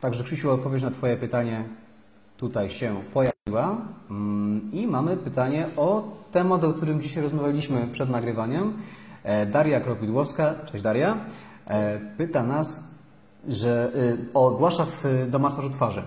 [0.00, 1.64] także Krzysiu, odpowiedź na Twoje pytanie
[2.36, 3.88] tutaj się pojawiła.
[4.10, 8.72] Mm, I mamy pytanie o temat, o którym dzisiaj rozmawialiśmy przed nagrywaniem.
[9.22, 11.24] E, Daria Kropidłowska, cześć Daria,
[11.66, 13.00] e, pyta nas,
[13.48, 14.86] że y, ogłasza
[15.28, 16.02] do masażu twarzy.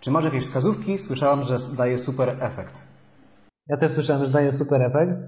[0.00, 0.98] Czy masz jakieś wskazówki?
[0.98, 2.83] Słyszałam, że daje super efekt.
[3.66, 5.18] Ja też słyszałem, że daje super efekt.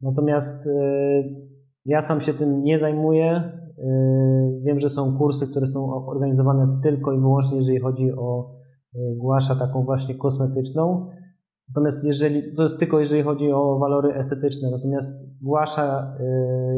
[0.00, 0.70] Natomiast y,
[1.84, 3.52] ja sam się tym nie zajmuję.
[3.78, 8.56] Y, wiem, że są kursy, które są organizowane tylko i wyłącznie, jeżeli chodzi o
[9.16, 11.10] głasza taką właśnie kosmetyczną.
[11.68, 16.16] Natomiast jeżeli, to jest tylko jeżeli chodzi o walory estetyczne, natomiast głasza,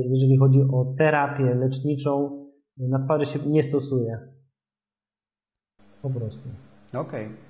[0.04, 2.30] jeżeli chodzi o terapię leczniczą,
[2.78, 4.18] na twarzy się nie stosuje.
[6.02, 6.48] Po prostu.
[6.94, 7.26] Okej.
[7.26, 7.47] Okay.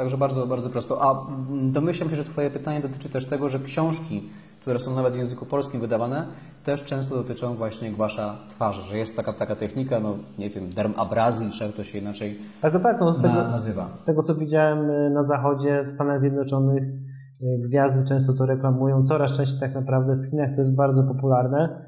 [0.00, 1.02] Także bardzo, bardzo prosto.
[1.02, 1.26] A
[1.62, 5.46] domyślam się, że Twoje pytanie dotyczy też tego, że książki które są nawet w języku
[5.46, 6.26] polskim wydawane,
[6.64, 11.50] też często dotyczą właśnie głasza twarzy, że jest taka, taka technika, no nie wiem, dermabrazji,
[11.50, 13.00] czy jak to się inaczej Tak, to tak.
[13.00, 13.88] No, z, tego, nazywa.
[13.96, 19.06] z tego, co widziałem y, na zachodzie, w Stanach Zjednoczonych, y, gwiazdy często to reklamują.
[19.06, 21.84] Coraz częściej tak naprawdę w Chinach to jest bardzo popularne.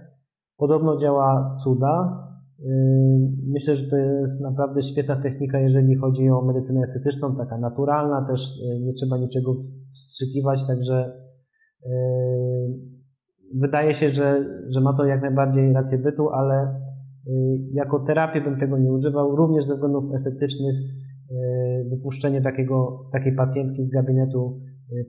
[0.57, 2.23] Podobno działa cuda.
[3.47, 8.41] Myślę, że to jest naprawdę świetna technika, jeżeli chodzi o medycynę estetyczną, taka naturalna, też
[8.41, 9.55] y, nie trzeba niczego
[9.93, 11.13] wstrzykiwać, także
[11.87, 11.91] y,
[13.55, 16.81] wydaje się, że, że ma to jak najbardziej rację bytu, ale
[17.27, 17.31] y,
[17.73, 20.75] jako terapię bym tego nie używał, również ze względów estetycznych
[21.91, 24.61] wypuszczenie takiego, takiej pacjentki z gabinetu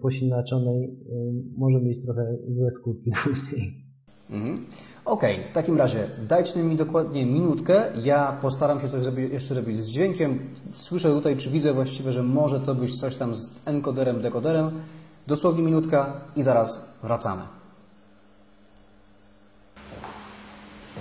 [0.01, 3.92] posilaczonej y, może mieć trochę złe skutki później.
[4.29, 4.65] Mhm.
[5.05, 7.83] Okej, w takim razie dajcie mi dokładnie minutkę.
[8.01, 10.39] Ja postaram się coś jeszcze robić z dźwiękiem.
[10.71, 14.81] Słyszę tutaj, czy widzę właściwie, że może to być coś tam z encoderem, dekoderem.
[15.27, 17.41] Dosłownie minutka i zaraz wracamy.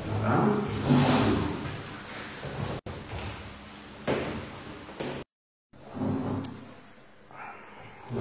[0.06, 0.38] Dobra.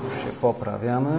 [0.04, 1.12] Już się poprawiamy.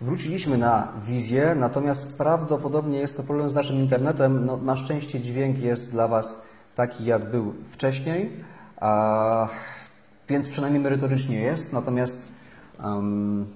[0.00, 4.46] Wróciliśmy na wizję, natomiast prawdopodobnie jest to problem z naszym internetem.
[4.46, 6.42] No, na szczęście dźwięk jest dla Was
[6.74, 8.32] taki, jak był wcześniej,
[8.80, 9.48] a,
[10.28, 11.72] więc przynajmniej merytorycznie jest.
[11.72, 12.22] Natomiast
[12.84, 13.46] um,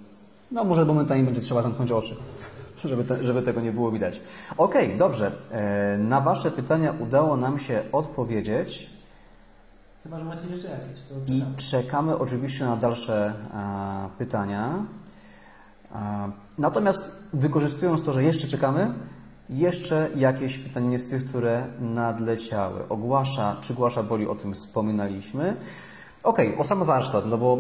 [0.53, 2.17] no, może momentami będzie trzeba zamknąć oczy,
[2.85, 4.21] żeby, te, żeby tego nie było widać.
[4.59, 5.33] Okej, dobrze.
[5.51, 8.91] E, na Wasze pytania udało nam się odpowiedzieć.
[10.03, 10.99] Chyba, że macie jeszcze jakieś.
[11.27, 14.85] I czekamy oczywiście na dalsze e, pytania.
[16.59, 18.95] Natomiast wykorzystując to, że jeszcze czekamy,
[19.51, 22.89] jeszcze jakieś pytanie z tych, które nadleciały.
[22.89, 25.57] Ogłasza, czy głasza boli, o tym wspominaliśmy.
[26.23, 27.59] Okej, o sam warsztat, no bo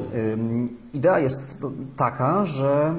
[0.93, 1.59] idea jest
[1.97, 2.95] taka, że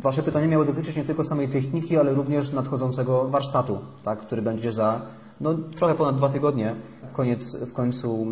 [0.00, 4.72] Wasze pytania miały dotyczyć nie tylko samej techniki, ale również nadchodzącego warsztatu, tak, który będzie
[4.72, 5.00] za
[5.40, 6.74] no, trochę ponad dwa tygodnie.
[7.10, 8.26] W, koniec, w końcu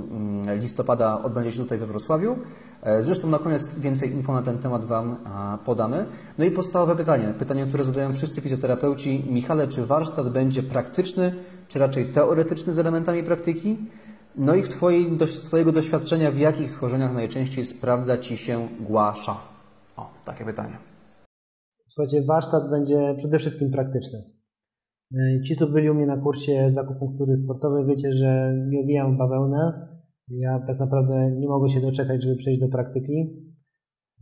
[0.61, 2.37] listopada odbędzie się tutaj we Wrocławiu.
[2.87, 5.16] E, Zresztą na koniec więcej info na ten temat Wam
[5.64, 6.07] podamy.
[6.38, 9.25] No i podstawowe pytanie, pytanie, które zadają wszyscy fizjoterapeuci.
[9.31, 11.33] Michale, czy warsztat będzie praktyczny,
[11.68, 13.77] czy raczej teoretyczny z elementami praktyki?
[14.37, 18.68] No i w twojej, do, z Twojego doświadczenia, w jakich schorzeniach najczęściej sprawdza Ci się
[18.81, 19.37] głasza?
[19.96, 20.79] O, takie pytanie.
[21.88, 24.18] Słuchajcie, warsztat będzie przede wszystkim praktyczny.
[25.14, 29.88] Y, Ci, co byli u mnie na kursie zakupunktury sportowej, wiecie, że nie owijam bawełnę.
[30.29, 33.47] Ja tak naprawdę nie mogę się doczekać, żeby przejść do praktyki.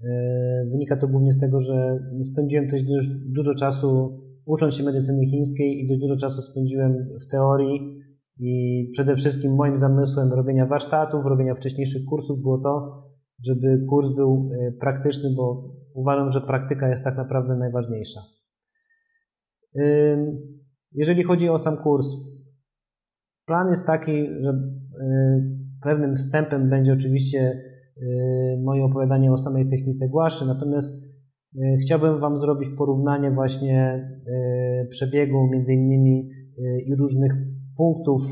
[0.03, 1.99] Y, Wynika to głównie z tego, że
[2.33, 6.93] spędziłem dość dużo czasu ucząc się medycyny chińskiej i dość dużo czasu spędziłem
[7.27, 8.01] w teorii
[8.39, 13.05] i przede wszystkim moim zamysłem robienia warsztatów, robienia wcześniejszych kursów było to,
[13.45, 18.21] żeby kurs był y, praktyczny, bo uważam, że praktyka jest tak naprawdę najważniejsza.
[20.93, 22.07] Jeżeli chodzi o sam kurs,
[23.47, 27.63] plan jest taki, że y, pewnym wstępem będzie oczywiście
[27.97, 31.05] y, moje opowiadanie o samej technice głaszy, natomiast
[31.57, 34.09] y, chciałbym Wam zrobić porównanie właśnie
[34.85, 36.31] y, przebiegu między innymi
[36.87, 37.33] i różnych
[37.77, 38.23] punktów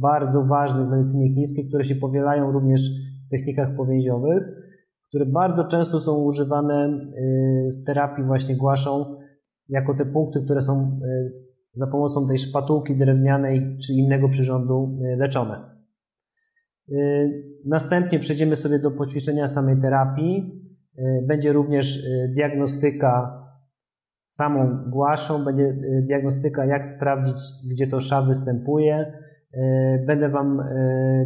[0.00, 2.80] bardzo ważnych w medycynie chińskiej, które się powielają również
[3.26, 4.42] w technikach powięziowych,
[5.08, 7.00] które bardzo często są używane
[7.82, 9.16] w terapii właśnie głaszą
[9.68, 11.00] jako te punkty, które są
[11.78, 15.60] za pomocą tej szpatułki drewnianej czy innego przyrządu y, leczone.
[16.88, 20.62] Y, Następnie przejdziemy sobie do poćwiczenia samej terapii.
[20.98, 23.44] Y, Będzie również diagnostyka
[24.26, 27.36] samą głaszą, będzie diagnostyka, jak sprawdzić,
[27.70, 29.12] gdzie to sza występuje.
[30.06, 30.62] Będę Wam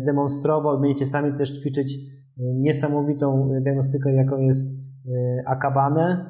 [0.05, 1.99] demonstrował, będziecie sami też ćwiczyć
[2.39, 4.69] niesamowitą diagnostykę, jaką jest
[5.47, 6.27] akabane.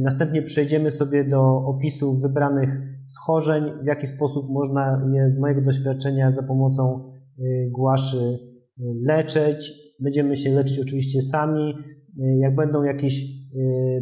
[0.00, 6.32] Następnie przejdziemy sobie do opisu wybranych schorzeń, w jaki sposób można je z mojego doświadczenia
[6.32, 9.72] za pomocą y, głaszy y, leczyć.
[10.00, 11.74] Będziemy się leczyć oczywiście sami.
[12.18, 13.44] Y, Jak będą jakieś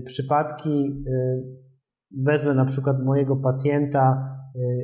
[0.04, 1.04] przypadki,
[2.24, 4.36] wezmę na przykład mojego pacjenta,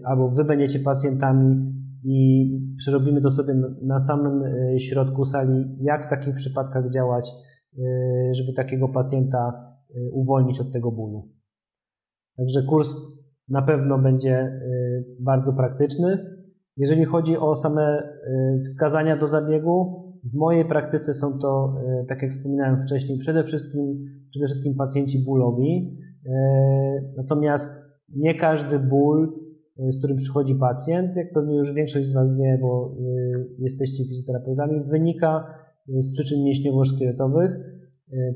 [0.04, 1.72] albo wy będziecie pacjentami
[2.04, 4.42] i przerobimy to sobie na samym
[4.78, 7.31] środku sali, jak w takich przypadkach działać,
[8.33, 9.74] żeby takiego pacjenta
[10.12, 11.28] uwolnić od tego bólu.
[12.37, 13.17] Także kurs
[13.48, 16.38] na pewno będzie y, bardzo praktyczny.
[16.76, 22.22] Jeżeli chodzi o same y, wskazania do zabiegu, w mojej praktyce są to, y, tak
[22.22, 25.98] jak wspominałem wcześniej, przede wszystkim, przede wszystkim pacjenci bólowi.
[27.16, 27.82] Natomiast
[28.16, 29.32] nie każdy ból,
[29.76, 32.94] z którym przychodzi pacjent, jak pewnie już większość z Was wie, bo
[33.58, 35.54] jesteście fizjoterapeutami, wynika
[35.88, 37.50] z przyczyn mięśniowo-szkieletowych.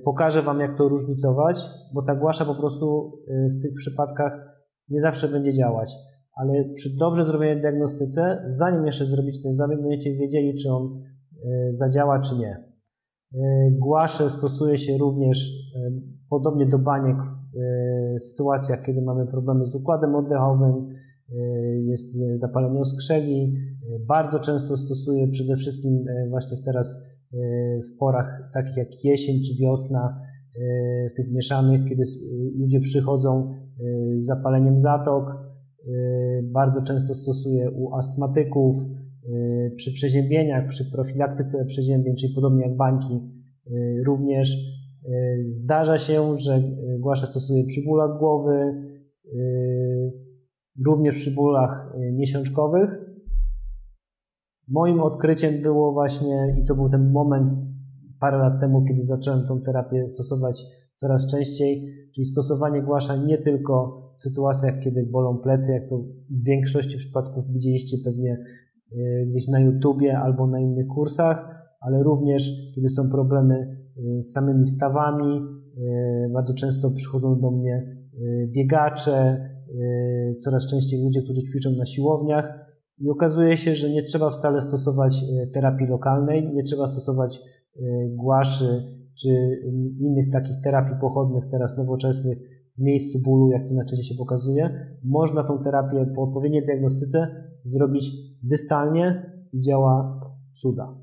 [0.05, 1.61] Pokażę Wam, jak to różnicować,
[1.95, 4.52] bo ta głasza po prostu w tych przypadkach
[4.89, 5.91] nie zawsze będzie działać.
[6.37, 11.03] Ale przy dobrze zrobionej diagnostyce, zanim jeszcze zrobić ten zabieg, będziecie wiedzieli, czy on
[11.73, 12.65] zadziała, czy nie.
[13.71, 15.51] Głasze stosuje się również
[16.31, 17.17] podobnie do baniek
[18.21, 20.89] w sytuacjach, kiedy mamy problemy z układem oddechowym,
[21.85, 23.55] jest zapalenie oskrzeli.
[24.09, 27.03] Bardzo często stosuję przede wszystkim właśnie teraz
[27.95, 30.21] w porach takich jak jesień czy wiosna,
[31.13, 32.03] w tych mieszanych, kiedy
[32.59, 33.55] ludzie przychodzą
[34.19, 35.25] zapaleniem zatok.
[36.43, 38.77] Bardzo często stosuję u astmatyków,
[39.77, 43.21] przy przeziębieniach, przy profilaktyce przeziębień, czyli podobnie jak bańki
[44.07, 44.57] również.
[45.51, 46.63] Zdarza się, że
[46.99, 48.83] głasza stosuje przy bólach głowy,
[50.87, 52.91] również przy bólach miesiączkowych.
[54.69, 57.53] Moim odkryciem było właśnie, i to był ten moment
[58.21, 60.63] parę lat temu, kiedy zacząłem tą terapię stosować
[60.95, 65.99] coraz częściej, czyli stosowanie głasza nie tylko w sytuacjach, kiedy bolą plecy, jak to
[66.31, 68.39] w większości przypadków widzieliście pewnie
[69.27, 71.49] gdzieś na YouTubie albo na innych kursach,
[71.81, 73.77] ale również kiedy są problemy
[74.21, 75.41] z samymi stawami.
[76.33, 77.97] Bardzo często przychodzą do mnie
[78.47, 79.49] biegacze,
[80.45, 85.25] coraz częściej ludzie, którzy ćwiczą na siłowniach i okazuje się, że nie trzeba wcale stosować
[85.55, 87.41] terapii lokalnej, nie trzeba stosować
[88.09, 88.83] głaszy
[89.23, 89.29] czy
[90.01, 92.39] innych takich terapii pochodnych, teraz nowoczesnych
[92.79, 94.97] w miejscu bólu, jak to na czasie się pokazuje.
[95.05, 98.11] Można tą terapię po odpowiedniej diagnostyce zrobić
[98.43, 100.21] dystalnie i działa
[100.55, 100.95] cuda.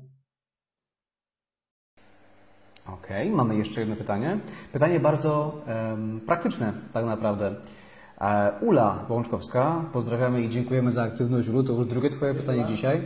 [2.86, 4.38] Ok, mamy jeszcze jedno pytanie.
[4.72, 7.54] Pytanie bardzo um, praktyczne, tak naprawdę.
[8.20, 11.48] E, Ula Bączkowska, pozdrawiamy i dziękujemy za aktywność.
[11.48, 13.02] Ulu, to już drugie Twoje pytanie dzisiaj.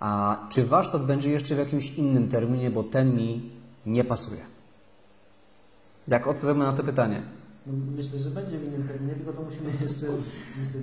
[0.00, 3.50] A czy warsztat będzie jeszcze w jakimś innym terminie, bo ten mi
[3.88, 4.40] nie pasuje?
[6.08, 7.22] Jak odpowiemy na to pytanie?
[7.66, 10.06] No, myślę, że będzie w innym terminie, tylko to musimy jeszcze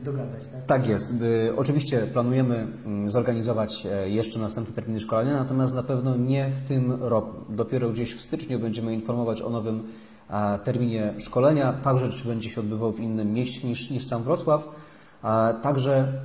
[0.04, 0.66] dogadać, tak?
[0.66, 1.22] Tak jest.
[1.22, 6.68] Y, oczywiście planujemy mm, zorganizować e, jeszcze następne terminy szkolenia, natomiast na pewno nie w
[6.68, 7.54] tym roku.
[7.54, 9.84] Dopiero gdzieś w styczniu będziemy informować o nowym
[10.64, 14.70] terminie szkolenia, także czy będzie się odbywał w innym mieście niż, niż sam Wrocław.
[15.62, 16.22] Także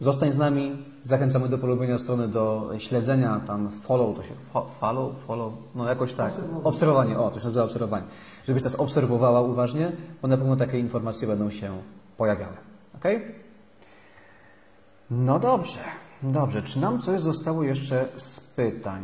[0.00, 0.76] zostań z nami,
[1.08, 4.34] Zachęcamy do polubienia strony, do śledzenia, tam follow, to się
[4.80, 6.32] follow, follow, no jakoś tak.
[6.32, 6.64] Obserwowanie.
[6.64, 8.04] obserwowanie, o, to się nazywa obserwowanie.
[8.46, 11.72] Żebyś nas obserwowała uważnie, bo na pewno takie informacje będą się
[12.16, 12.52] pojawiały.
[12.96, 13.04] Ok?
[15.10, 15.80] No dobrze,
[16.22, 16.62] dobrze.
[16.62, 19.02] Czy nam coś zostało jeszcze z pytań?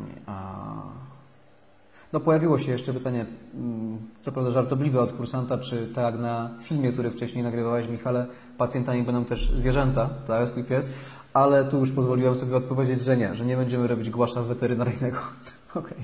[2.15, 6.93] No pojawiło się jeszcze pytanie, mm, co prawda żartobliwe od kursanta, czy tak na filmie,
[6.93, 8.27] który wcześniej nagrywałeś, Michale,
[8.59, 10.91] pacjentami będą też zwierzęta, tak, twój pies,
[11.33, 15.17] ale tu już pozwoliłem sobie odpowiedzieć, że nie, że nie będziemy robić głasza weterynaryjnego.
[15.81, 15.99] okay.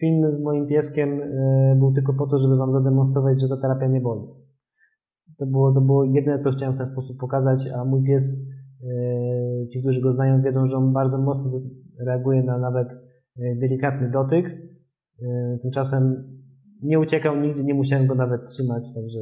[0.00, 3.86] Film z moim pieskiem e, był tylko po to, żeby Wam zademonstrować, że ta terapia
[3.86, 4.22] nie boli.
[5.38, 9.68] To było, to było jedyne, co chciałem w ten sposób pokazać, a mój pies, e,
[9.68, 11.50] ci, którzy go znają, wiedzą, że on bardzo mocno
[12.06, 14.71] reaguje na nawet e, delikatny dotyk.
[15.62, 16.24] Tymczasem
[16.82, 19.18] nie uciekał nigdy, nie musiałem go nawet trzymać, także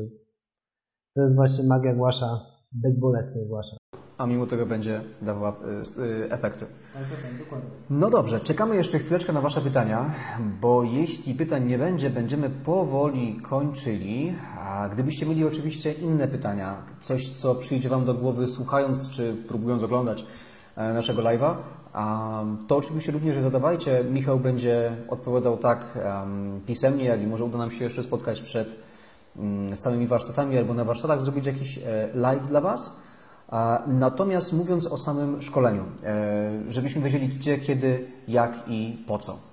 [1.14, 2.40] to jest właśnie magia głasza,
[2.72, 3.76] bezbolesnej głasza
[4.20, 5.56] a mimo tego będzie dawała
[5.98, 6.66] y, y, efekty.
[6.94, 7.60] Tak.
[7.90, 10.14] No dobrze, czekamy jeszcze chwileczkę na Wasze pytania,
[10.60, 14.34] bo jeśli pytań nie będzie, będziemy powoli kończyli.
[14.58, 19.82] A gdybyście mieli oczywiście inne pytania, coś co przyjdzie Wam do głowy słuchając czy próbując
[19.82, 20.26] oglądać
[20.94, 21.54] naszego live'a,
[22.68, 24.04] to oczywiście również zadawajcie.
[24.10, 25.98] Michał będzie odpowiadał tak
[26.66, 28.76] pisemnie, jak i może uda nam się jeszcze spotkać przed
[29.36, 32.92] mm, samymi warsztatami albo na warsztatach zrobić jakiś e, live dla Was.
[33.86, 39.50] Natomiast mówiąc o samym szkoleniu, e, żebyśmy wiedzieli gdzie, kiedy, jak i po co.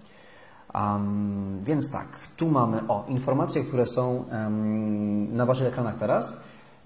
[0.75, 6.37] Um, więc tak, tu mamy o informacje, które są um, na Waszych ekranach teraz.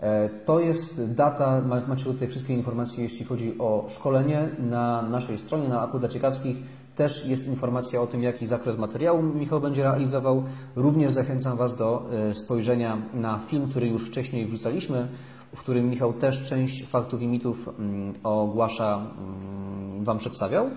[0.01, 5.67] E, to jest data, macie tutaj wszystkie informacje, jeśli chodzi o szkolenie na naszej stronie,
[5.67, 6.57] na Aku Ciekawskich.
[6.95, 10.43] Też jest informacja o tym, jaki zakres materiału Michał będzie realizował.
[10.75, 15.07] Również zachęcam Was do e, spojrzenia na film, który już wcześniej wrzucaliśmy
[15.55, 20.69] w którym Michał też część faktów i mitów mm, ogłasza, mm, Wam przedstawiał.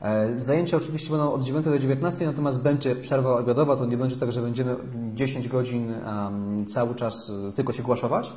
[0.00, 4.16] E, zajęcia oczywiście będą od 9 do 19, natomiast będzie przerwa obiadowa, to nie będzie
[4.16, 4.76] tak, że będziemy
[5.14, 5.94] 10 godzin
[6.68, 8.32] cały czas tylko się głaszować.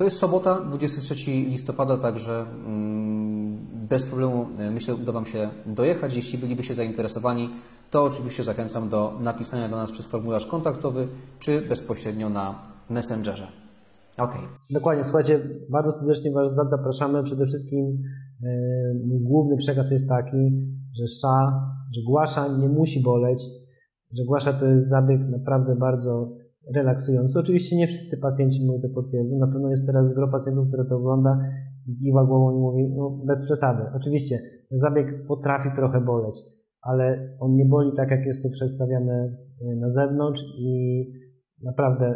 [0.00, 6.16] To jest sobota, 23 listopada, także mm, bez problemu e, myślę uda Wam się dojechać.
[6.16, 7.50] Jeśli bylibyście zainteresowani,
[7.90, 13.46] to oczywiście zachęcam do napisania do nas przez formularz kontaktowy czy bezpośrednio na Messengerze.
[14.16, 14.40] Okay.
[14.70, 17.22] Dokładnie, słuchajcie, bardzo serdecznie Was zapraszamy.
[17.22, 18.02] Przede wszystkim
[18.44, 18.48] e,
[19.06, 20.50] mój główny przekaz jest taki,
[20.98, 21.62] że sza,
[21.94, 23.42] że głasza nie musi boleć.
[24.18, 26.39] że głasza to jest zabieg naprawdę bardzo
[26.74, 27.38] relaksujący.
[27.38, 29.38] Oczywiście nie wszyscy pacjenci moi to potwierdzą.
[29.38, 31.38] Na pewno jest teraz gro pacjentów, które to ogląda
[31.86, 33.82] i kiwa głową i mówi, no bez przesady.
[33.94, 34.38] Oczywiście
[34.70, 36.34] zabieg potrafi trochę boleć,
[36.82, 41.04] ale on nie boli tak, jak jest to przedstawiane y, na zewnątrz i
[41.62, 42.14] naprawdę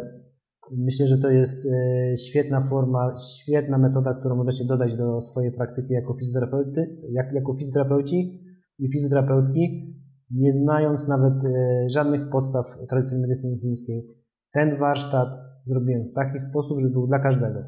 [0.71, 5.93] myślę, że to jest y, świetna forma, świetna metoda, którą możecie dodać do swojej praktyki
[5.93, 8.41] jako fizjoterapeuty, jak, jako fizjoterapeuci
[8.79, 9.95] i fizjoterapeutki,
[10.31, 14.24] nie znając nawet y, żadnych podstaw tradycyjnej medycyny chińskiej.
[14.55, 15.27] Ten warsztat
[15.67, 17.59] zrobiłem w taki sposób, żeby był dla każdego.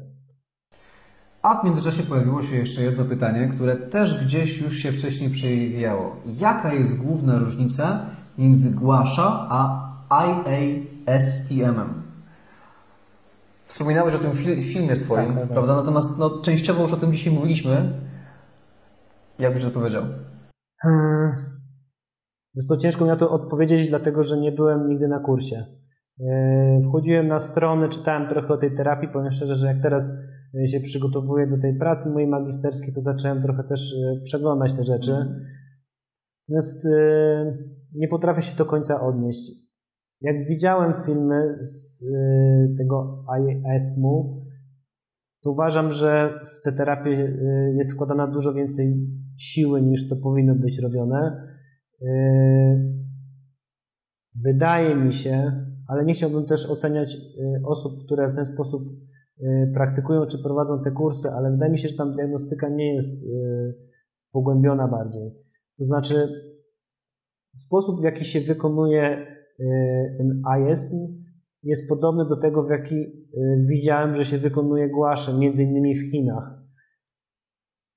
[1.42, 6.16] A w międzyczasie pojawiło się jeszcze jedno pytanie, które też gdzieś już się wcześniej przewijało.
[6.40, 8.00] Jaka jest główna różnica
[8.38, 12.02] między Głasza a IASTM-em?
[13.66, 14.32] Wspominałeś o tym
[14.62, 15.52] filmie swoim, tak, tak, tak.
[15.52, 15.76] prawda?
[15.76, 17.92] Natomiast no, częściowo już o tym dzisiaj mówiliśmy.
[19.38, 20.02] Jak byś odpowiedział?
[20.82, 21.32] Hmm.
[22.54, 25.78] Jest to ciężko mi na to odpowiedzieć, dlatego że nie byłem nigdy na kursie.
[26.20, 29.08] E, wchodziłem na stronę, czytałem trochę o tej terapii.
[29.08, 30.12] Powiem szczerze, że jak teraz
[30.54, 34.84] e, się przygotowuję do tej pracy mojej magisterskiej, to zacząłem trochę też e, przeglądać te
[34.84, 35.16] rzeczy.
[36.48, 36.88] Natomiast
[37.94, 39.52] nie potrafię się do końca odnieść.
[40.20, 42.04] Jak widziałem filmy z
[42.78, 43.24] tego
[43.76, 44.42] ISMU,
[45.42, 47.36] to uważam, że w tę terapię
[47.76, 49.06] jest wkładana dużo więcej
[49.38, 51.48] siły niż to powinno być robione.
[54.34, 55.52] Wydaje mi się,
[55.88, 58.82] ale nie chciałbym też oceniać y, osób, które w ten sposób
[59.40, 63.22] y, praktykują czy prowadzą te kursy, ale wydaje mi się, że tam diagnostyka nie jest
[63.22, 63.74] y,
[64.32, 65.30] pogłębiona bardziej.
[65.78, 66.28] To znaczy,
[67.56, 69.38] sposób, w jaki się wykonuje
[70.18, 70.94] ten AEST
[71.62, 72.94] jest podobny do tego, w jaki
[73.66, 76.62] widziałem, że się wykonuje głasze, między innymi w Chinach.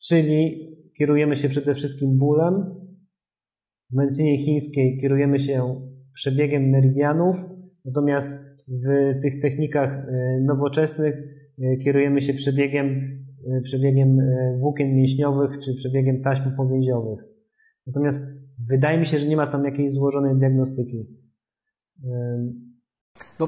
[0.04, 0.68] Czyli
[0.98, 2.76] kierujemy się przede wszystkim bólem.
[3.92, 5.82] W medycynie chińskiej kierujemy się
[6.14, 7.36] przebiegiem meridianów,
[7.86, 8.34] Natomiast
[8.68, 11.16] w tych technikach e, nowoczesnych
[11.62, 12.88] e, kierujemy się przebiegiem,
[13.48, 14.18] e, przebiegiem
[14.60, 17.20] włókien mięśniowych czy przebiegiem taśm powięziowych.
[17.88, 18.22] Natomiast
[18.68, 21.08] wydaje mi się, że nie ma tam jakiejś złożonej diagnostyki.
[23.42, 23.48] No,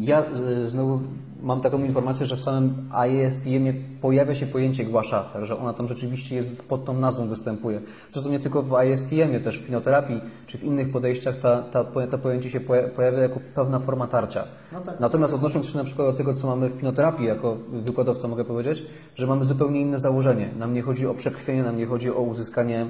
[0.00, 0.24] ja
[0.64, 1.00] znowu
[1.42, 6.36] mam taką informację, że w samym ISTM pojawia się pojęcie głasza, także ona tam rzeczywiście
[6.36, 7.80] jest pod tą nazwą występuje.
[8.10, 12.18] Zresztą nie tylko w ISTM, też w pinoterapii czy w innych podejściach ta, ta, to
[12.18, 12.60] pojęcie się
[12.96, 14.44] pojawia jako pewna forma tarcia.
[14.72, 15.00] No tak.
[15.00, 18.86] Natomiast odnosząc się na przykład do tego, co mamy w pinoterapii, jako wykładowca mogę powiedzieć,
[19.14, 20.50] że mamy zupełnie inne założenie.
[20.58, 22.86] Nam nie chodzi o przekrwienie, nam nie chodzi o uzyskanie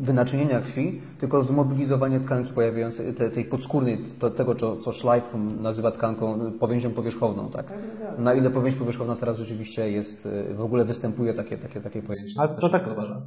[0.00, 5.24] wynaczynienia krwi, tylko zmobilizowanie tkanki pojawiającej, tej, tej podskórnej, to, tego, co, co Schleip
[5.60, 7.48] nazywa tkanką, powięzią powierzchowną.
[7.50, 7.66] Tak?
[7.66, 8.18] tak, tak, tak.
[8.18, 12.34] Na ile powięź powierzchowna teraz rzeczywiście jest, w ogóle występuje takie, takie, takie pojęcie.
[12.40, 12.84] Ale to, tak,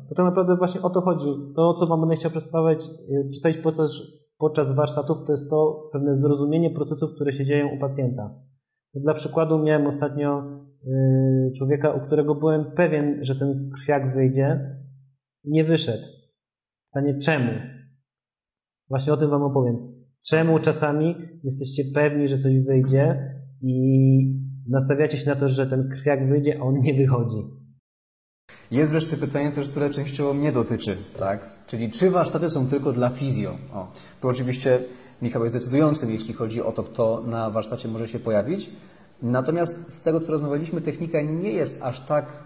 [0.09, 1.53] to tak naprawdę właśnie o to chodzi.
[1.55, 3.91] To, co Wam będę chciał przedstawiać, y, przedstawić podczas,
[4.37, 8.29] podczas warsztatów, to jest to pewne zrozumienie procesów, które się dzieją u pacjenta.
[8.93, 10.43] Dla przykładu miałem ostatnio
[10.87, 14.77] y, człowieka, u którego byłem pewien, że ten krwiak wyjdzie,
[15.47, 16.03] nie wyszedł.
[16.93, 17.51] Pytanie czemu?
[18.89, 19.75] Właśnie o tym Wam opowiem.
[20.27, 23.77] Czemu czasami jesteście pewni, że coś wyjdzie i
[24.69, 27.37] nastawiacie się na to, że ten krwiak wyjdzie, a on nie wychodzi?
[28.71, 31.65] Jest wreszcie pytanie też, które częściowo mnie dotyczy, tak?
[31.67, 33.57] Czyli czy warsztaty są tylko dla fizjo?
[33.73, 33.91] O,
[34.21, 34.79] to oczywiście
[35.21, 38.69] Michał jest decydującym, jeśli chodzi o to, kto na warsztacie może się pojawić.
[39.21, 42.43] Natomiast z tego, co rozmawialiśmy, technika nie jest aż tak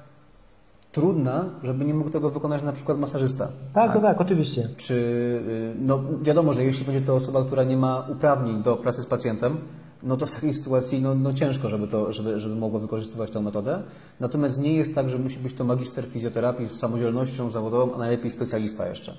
[0.91, 3.47] trudna, żeby nie mógł tego wykonać na przykład masażysta.
[3.73, 4.69] Tak, tak, tak, oczywiście.
[4.77, 9.01] Czy, y, no wiadomo, że jeśli będzie to osoba, która nie ma uprawnień do pracy
[9.01, 9.57] z pacjentem,
[10.03, 13.41] no to w takiej sytuacji no, no ciężko, żeby, to, żeby, żeby mogło wykorzystywać tę
[13.41, 13.83] metodę.
[14.19, 18.31] Natomiast nie jest tak, że musi być to magister fizjoterapii z samodzielnością zawodową, a najlepiej
[18.31, 19.13] specjalista jeszcze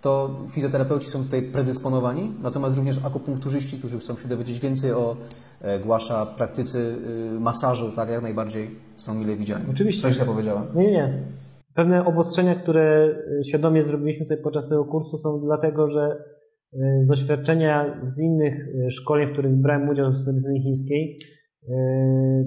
[0.00, 5.16] to fizjoterapeuci są tutaj predysponowani, natomiast również akupunkturzyści, którzy chcą się dowiedzieć więcej o
[5.84, 6.78] głasza, praktycy
[7.36, 9.64] y, masażu, tak jak najbardziej są mile widziani.
[9.70, 10.02] Oczywiście.
[10.02, 10.62] Coś ja powiedziałem.
[10.74, 11.22] Nie, nie.
[11.74, 16.24] Pewne obostrzenia, które y, świadomie zrobiliśmy tutaj podczas tego kursu są dlatego, że
[16.74, 21.18] y, z doświadczenia z innych szkoleń, w których brałem udział w medycyny chińskiej,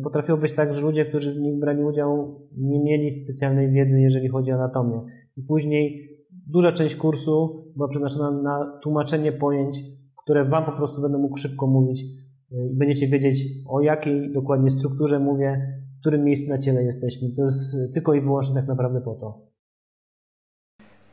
[0.04, 4.30] potrafiło być tak, że ludzie, którzy w nich brali udział, nie mieli specjalnej wiedzy, jeżeli
[4.30, 5.02] chodzi o anatomię.
[5.38, 6.12] I później
[6.52, 9.80] Duża część kursu była przeznaczona na tłumaczenie pojęć,
[10.24, 12.06] które Wam po prostu będę mógł szybko mówić y,
[12.52, 17.30] i będziecie wiedzieć, o jakiej dokładnie strukturze mówię, w którym miejscu na ciele jesteśmy.
[17.36, 19.52] To jest tylko i wyłącznie tak naprawdę po to.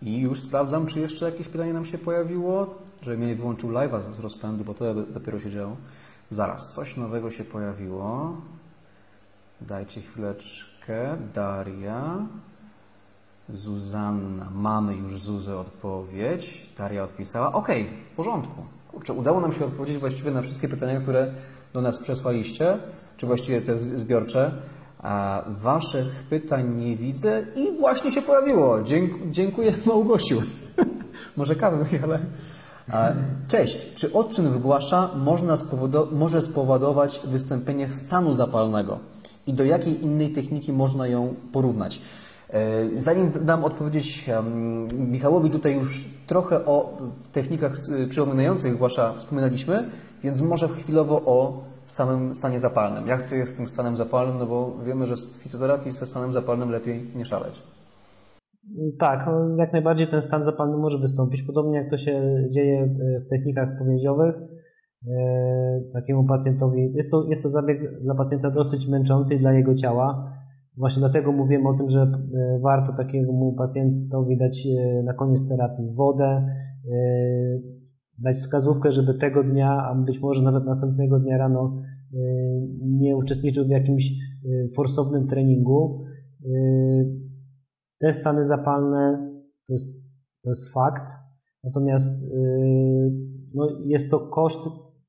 [0.03, 4.21] I już sprawdzam, czy jeszcze jakieś pytanie nam się pojawiło, żebym nie wyłączył live'a z
[4.21, 5.77] rozpędu, bo to dopiero się działo.
[6.31, 8.37] Zaraz, coś nowego się pojawiło.
[9.61, 11.17] Dajcie chwileczkę.
[11.35, 12.27] Daria.
[13.49, 16.71] Zuzanna, mamy już Zuzę odpowiedź.
[16.79, 18.63] Daria odpisała, okej, w porządku.
[18.99, 21.33] Kurczę, udało nam się odpowiedzieć właściwie na wszystkie pytania, które
[21.73, 22.79] do nas przesłaliście,
[23.17, 24.51] czy właściwie te zbiorcze.
[24.99, 28.83] A waszych pytań nie widzę i właśnie się pojawiło.
[28.83, 30.43] Dzięk, dziękuję Małgosiu.
[31.37, 32.19] Może kawę, ale...
[33.49, 33.95] Cześć.
[33.95, 35.57] Czy odczyn wygłasza można
[36.13, 38.99] może spowodować wystąpienie stanu zapalnego?
[39.47, 42.01] I do jakiej innej techniki można ją porównać?
[42.53, 44.31] E, Zanim dam odpowiedzieć
[44.99, 46.99] Michałowi, tutaj już trochę o
[47.33, 47.73] technikach
[48.09, 49.85] przypominających wygłasza wspominaliśmy,
[50.23, 53.07] więc może chwilowo o samym stanie zapalnym.
[53.07, 54.39] Jak to jest z tym stanem zapalnym?
[54.39, 57.63] No bo wiemy, że w fizjoterapii ze stanem zapalnym lepiej nie szaleć.
[58.99, 63.21] Tak, no, jak najbardziej ten stan zapalny może wystąpić, podobnie jak to się dzieje e,
[63.21, 64.35] w technikach powięziowych.
[65.09, 69.75] E, Takiemu pacjentowi, jest to, jest to zabieg dla pacjenta dosyć męczący i dla jego
[69.75, 70.33] ciała.
[70.79, 75.95] Właśnie dlatego mówimy o tym, że e, warto takiemu pacjentowi dać e, na koniec terapii
[75.95, 76.99] wodę, e,
[78.19, 81.83] dać wskazówkę, żeby tego dnia, a być może nawet następnego dnia rano
[82.81, 84.11] nie uczestniczył w jakimś
[84.77, 86.05] forsownym treningu.
[87.99, 89.31] Te stany zapalne
[89.67, 89.89] to jest,
[90.43, 91.13] to jest fakt,
[91.65, 92.25] natomiast
[93.55, 94.61] no, jest to koszt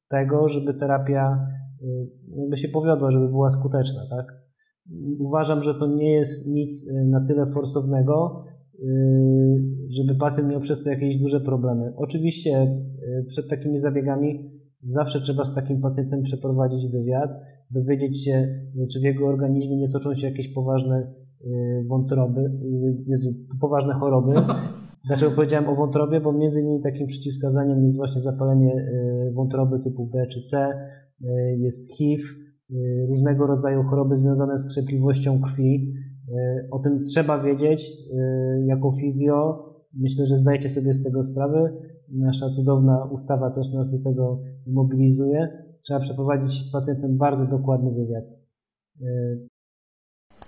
[0.09, 1.47] tego, żeby terapia
[2.37, 4.01] jakby się powiodła, żeby była skuteczna.
[4.09, 4.48] Tak?
[5.19, 8.43] Uważam, że to nie jest nic yy, na tyle forsownego,
[8.79, 8.87] yy,
[9.89, 11.93] żeby pacjent miał przez to jakieś duże problemy.
[11.95, 12.51] Oczywiście
[13.01, 14.51] yy, przed takimi zabiegami
[14.83, 17.29] zawsze trzeba z takim pacjentem przeprowadzić wywiad,
[17.71, 18.59] dowiedzieć się,
[18.93, 21.13] czy w jego organizmie nie toczą się jakieś poważne
[21.87, 22.51] wątroby,
[23.07, 24.33] Jezu, poważne choroby.
[25.07, 26.21] Dlaczego powiedziałem o wątrobie?
[26.21, 28.85] Bo między innymi takim przeciwwskazaniem jest właśnie zapalenie
[29.33, 30.73] wątroby typu B czy C,
[31.57, 32.23] jest HIV,
[33.09, 35.93] różnego rodzaju choroby związane z krzepliwością krwi.
[36.27, 36.35] Yy,
[36.71, 39.65] O tym trzeba wiedzieć yy, jako fizjo.
[39.93, 41.73] Myślę, że zdajecie sobie z tego sprawę.
[42.11, 45.49] Nasza cudowna ustawa też nas do tego mobilizuje.
[45.83, 48.25] Trzeba przeprowadzić z pacjentem bardzo dokładny wywiad.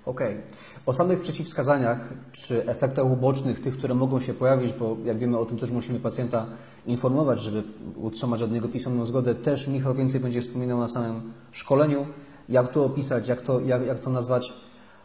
[0.05, 0.37] Okej.
[0.85, 5.45] O samych przeciwwskazaniach czy efektach ubocznych, tych, które mogą się pojawić, bo jak wiemy o
[5.45, 6.45] tym też musimy pacjenta
[6.85, 7.63] informować, żeby
[7.95, 12.05] utrzymać od niego pisemną zgodę, też Michał więcej będzie wspominał na samym szkoleniu,
[12.49, 14.53] jak to opisać, jak to, jak, jak to nazwać.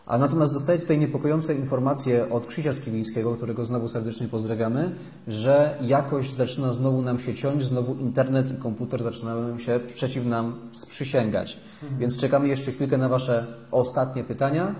[0.07, 4.95] A natomiast dostaję tutaj niepokojące informacje od Krzysia Skiwińskiego, którego znowu serdecznie pozdrawiamy,
[5.29, 10.55] że jakoś zaczyna znowu nam się ciąć, znowu internet i komputer zaczynają się przeciw nam
[10.73, 11.61] sprzysięgać.
[11.99, 14.75] Więc czekamy jeszcze chwilkę na Wasze ostatnie pytania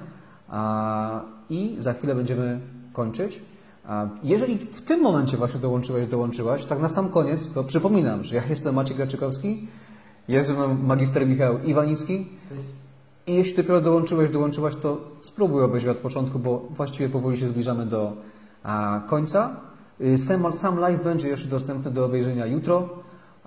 [0.49, 1.21] a,
[1.51, 2.61] i za chwilę będziemy
[2.93, 3.41] kończyć.
[3.85, 8.37] A jeżeli w tym momencie właśnie dołączyłeś, dołączyłaś, tak na sam koniec, to przypominam, że
[8.37, 9.69] ja jestem Maciej Graczykowski,
[10.29, 12.27] jest ze mną magister Michał Iwanicki.
[13.27, 17.87] I jeśli dopiero dołączyłeś, dołączyłaś, to spróbuj obejrzeć od początku, bo właściwie powoli się zbliżamy
[17.87, 18.13] do
[18.63, 19.57] a, końca.
[20.01, 22.89] Y, Sam, sam live będzie jeszcze dostępny do obejrzenia jutro,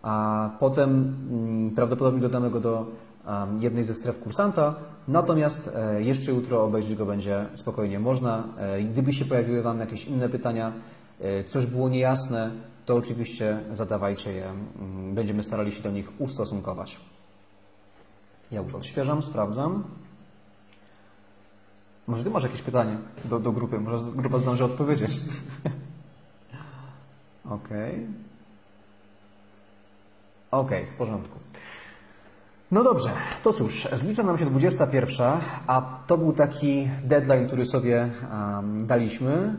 [0.02, 2.86] a potem mm, prawdopodobnie dodamy go do
[3.26, 4.76] a, jednej ze stref kursanta.
[5.08, 8.44] Natomiast e, jeszcze jutro obejrzeć go będzie spokojnie można.
[8.58, 10.74] E, gdyby się pojawiły Wam jakieś inne pytania,
[11.20, 12.52] e, coś było niejasne,
[12.86, 14.46] to oczywiście zadawajcie je.
[14.46, 17.00] Mm, Będziemy starali się do nich ustosunkować.
[18.52, 19.84] Ja już odświeżam, sprawdzam.
[22.08, 23.80] Może Ty masz jakieś pytanie do, do grupy?
[23.80, 25.12] Może grupa zdąży odpowiedzieć.
[27.46, 28.08] Okej.
[30.52, 31.40] Okej, w porządku.
[32.72, 33.10] No dobrze,
[33.44, 39.56] to cóż, zbliża nam się 21, a to był taki deadline, który sobie um, daliśmy.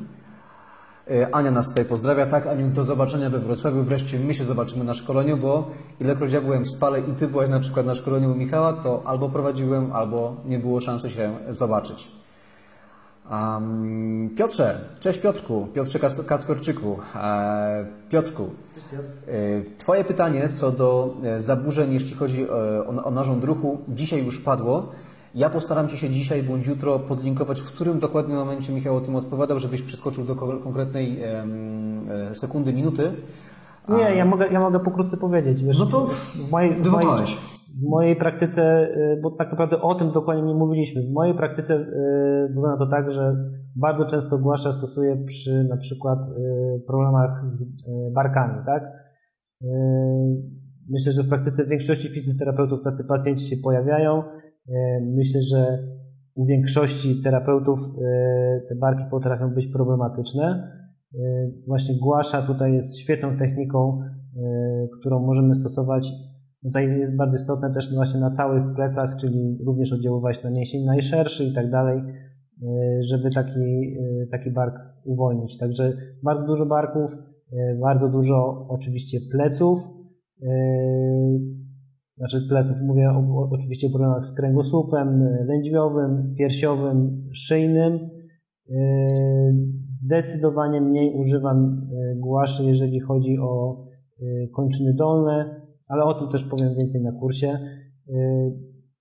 [1.10, 2.26] Y, Ania nas tutaj pozdrawia.
[2.26, 3.82] Tak, Aniu, do zobaczenia we Wrocławiu.
[3.82, 7.48] Wreszcie my się zobaczymy na szkoleniu, bo ilekroć ja byłem w Spale i Ty byłaś
[7.48, 12.08] na przykład na szkoleniu u Michała, to albo prowadziłem, albo nie było szansy się zobaczyć.
[13.30, 16.98] Um, Piotrze, cześć Piotrku, Piotrze Kac- Kackorczyku.
[17.16, 18.50] E, Piotrku,
[19.28, 19.30] e,
[19.78, 22.48] Twoje pytanie co do e, zaburzeń, jeśli chodzi e,
[22.86, 24.88] o, o narząd ruchu, dzisiaj już padło.
[25.34, 29.16] Ja postaram Ci się dzisiaj bądź jutro podlinkować, w którym dokładnym momencie Michał o tym
[29.16, 33.12] odpowiadał, żebyś przeskoczył do ko- konkretnej e, sekundy, minuty.
[33.88, 35.64] Nie, ja mogę, ja mogę pokrótce powiedzieć.
[35.64, 37.08] Wiesz, No to w mojej, w mojej,
[37.86, 41.74] w mojej praktyce, y, bo tak naprawdę o tym dokładnie nie mówiliśmy, w mojej praktyce
[41.74, 43.36] y, wygląda to tak, że
[43.76, 46.18] bardzo często głasza stosuję przy na przykład
[46.86, 47.64] problemach z
[48.14, 48.82] barkami, tak?
[50.90, 54.22] Myślę, że w praktyce większości fizjoterapeutów tacy pacjenci się pojawiają.
[54.70, 54.74] Y,
[55.16, 55.78] Myślę, że
[56.34, 60.72] u większości terapeutów y, te barki potrafią być problematyczne.
[61.14, 61.18] Y,
[61.66, 64.00] Właśnie głasza tutaj jest świetną techniką,
[65.00, 66.12] którą możemy stosować.
[66.62, 71.44] Tutaj jest bardzo istotne też właśnie na całych plecach, czyli również oddziaływać na mięsień najszerszy
[71.44, 72.02] i tak dalej.
[73.10, 75.58] żeby taki, e, taki bark uwolnić.
[75.58, 75.92] Także
[76.22, 77.12] bardzo dużo barków,
[77.52, 79.78] e, bardzo dużo oczywiście pleców,
[80.42, 80.48] e,
[82.20, 88.10] znaczy pleców, mówię o, oczywiście o problemach z kręgosłupem lędźwiowym, piersiowym, szyjnym.
[90.04, 93.84] Zdecydowanie mniej używam głaszy, jeżeli chodzi o
[94.56, 97.58] kończyny dolne, ale o tym też powiem więcej na kursie.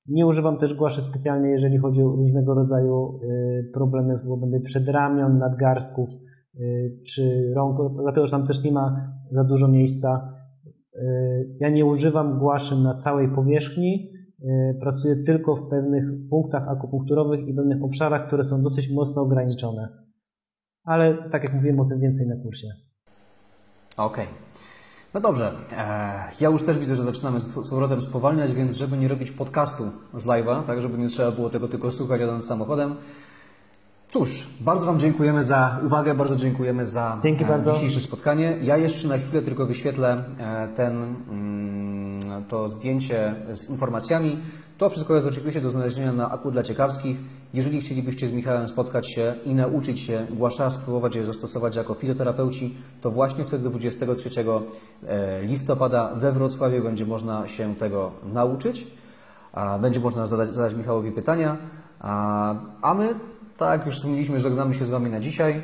[0.10, 5.38] Nie używam też głaszy specjalnie, jeżeli chodzi o różnego rodzaju y, problemy w obrębie przedramion,
[5.38, 6.10] nadgarstków
[6.56, 10.39] y, czy rąk, dlatego że tam też nie ma za dużo miejsca.
[11.60, 14.12] Ja nie używam głaszy na całej powierzchni,
[14.80, 19.90] pracuję tylko w pewnych punktach akupunkturowych i pewnych obszarach, które są dosyć mocno ograniczone.
[20.84, 22.68] Ale tak jak mówiłem o tym więcej na kursie.
[23.98, 24.26] Okej.
[24.26, 24.36] Okay.
[25.14, 25.84] No dobrze, e,
[26.42, 29.84] ja już też widzę, że zaczynamy z powrotem spowalniać, więc żeby nie robić podcastu
[30.14, 32.96] z live'a, tak żeby nie trzeba było tego tylko słuchać jadąc samochodem.
[34.10, 37.74] Cóż, bardzo Wam dziękujemy za uwagę, bardzo dziękujemy za Dzięki e, bardzo.
[37.74, 38.58] dzisiejsze spotkanie.
[38.62, 44.40] Ja jeszcze na chwilę tylko wyświetlę e, ten, mm, to zdjęcie z informacjami.
[44.78, 47.18] To wszystko jest oczywiście do znalezienia na Aku dla Ciekawskich.
[47.54, 52.76] Jeżeli chcielibyście z Michałem spotkać się i nauczyć się głasza, spróbować je zastosować jako fizjoterapeuci,
[53.02, 54.30] to właśnie wtedy 23
[55.08, 58.88] e, listopada we Wrocławiu będzie można się tego nauczyć.
[59.82, 61.58] Będzie można zadać, zadać Michałowi pytania.
[62.82, 63.16] A my,
[63.60, 65.62] tak już wspomnieliśmy, żegnamy się z Wami na dzisiaj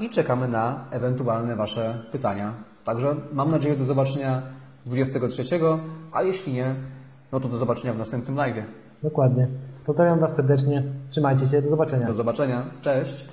[0.00, 2.52] i czekamy na ewentualne Wasze pytania.
[2.84, 4.42] Także mam nadzieję do zobaczenia
[4.86, 5.42] 23,
[6.12, 6.74] a jeśli nie,
[7.32, 8.64] no to do zobaczenia w następnym live.
[9.02, 9.48] Dokładnie.
[9.86, 10.82] Pozdrawiam Was serdecznie.
[11.10, 11.62] Trzymajcie się.
[11.62, 12.06] Do zobaczenia.
[12.06, 12.62] Do zobaczenia.
[12.82, 13.28] Cześć.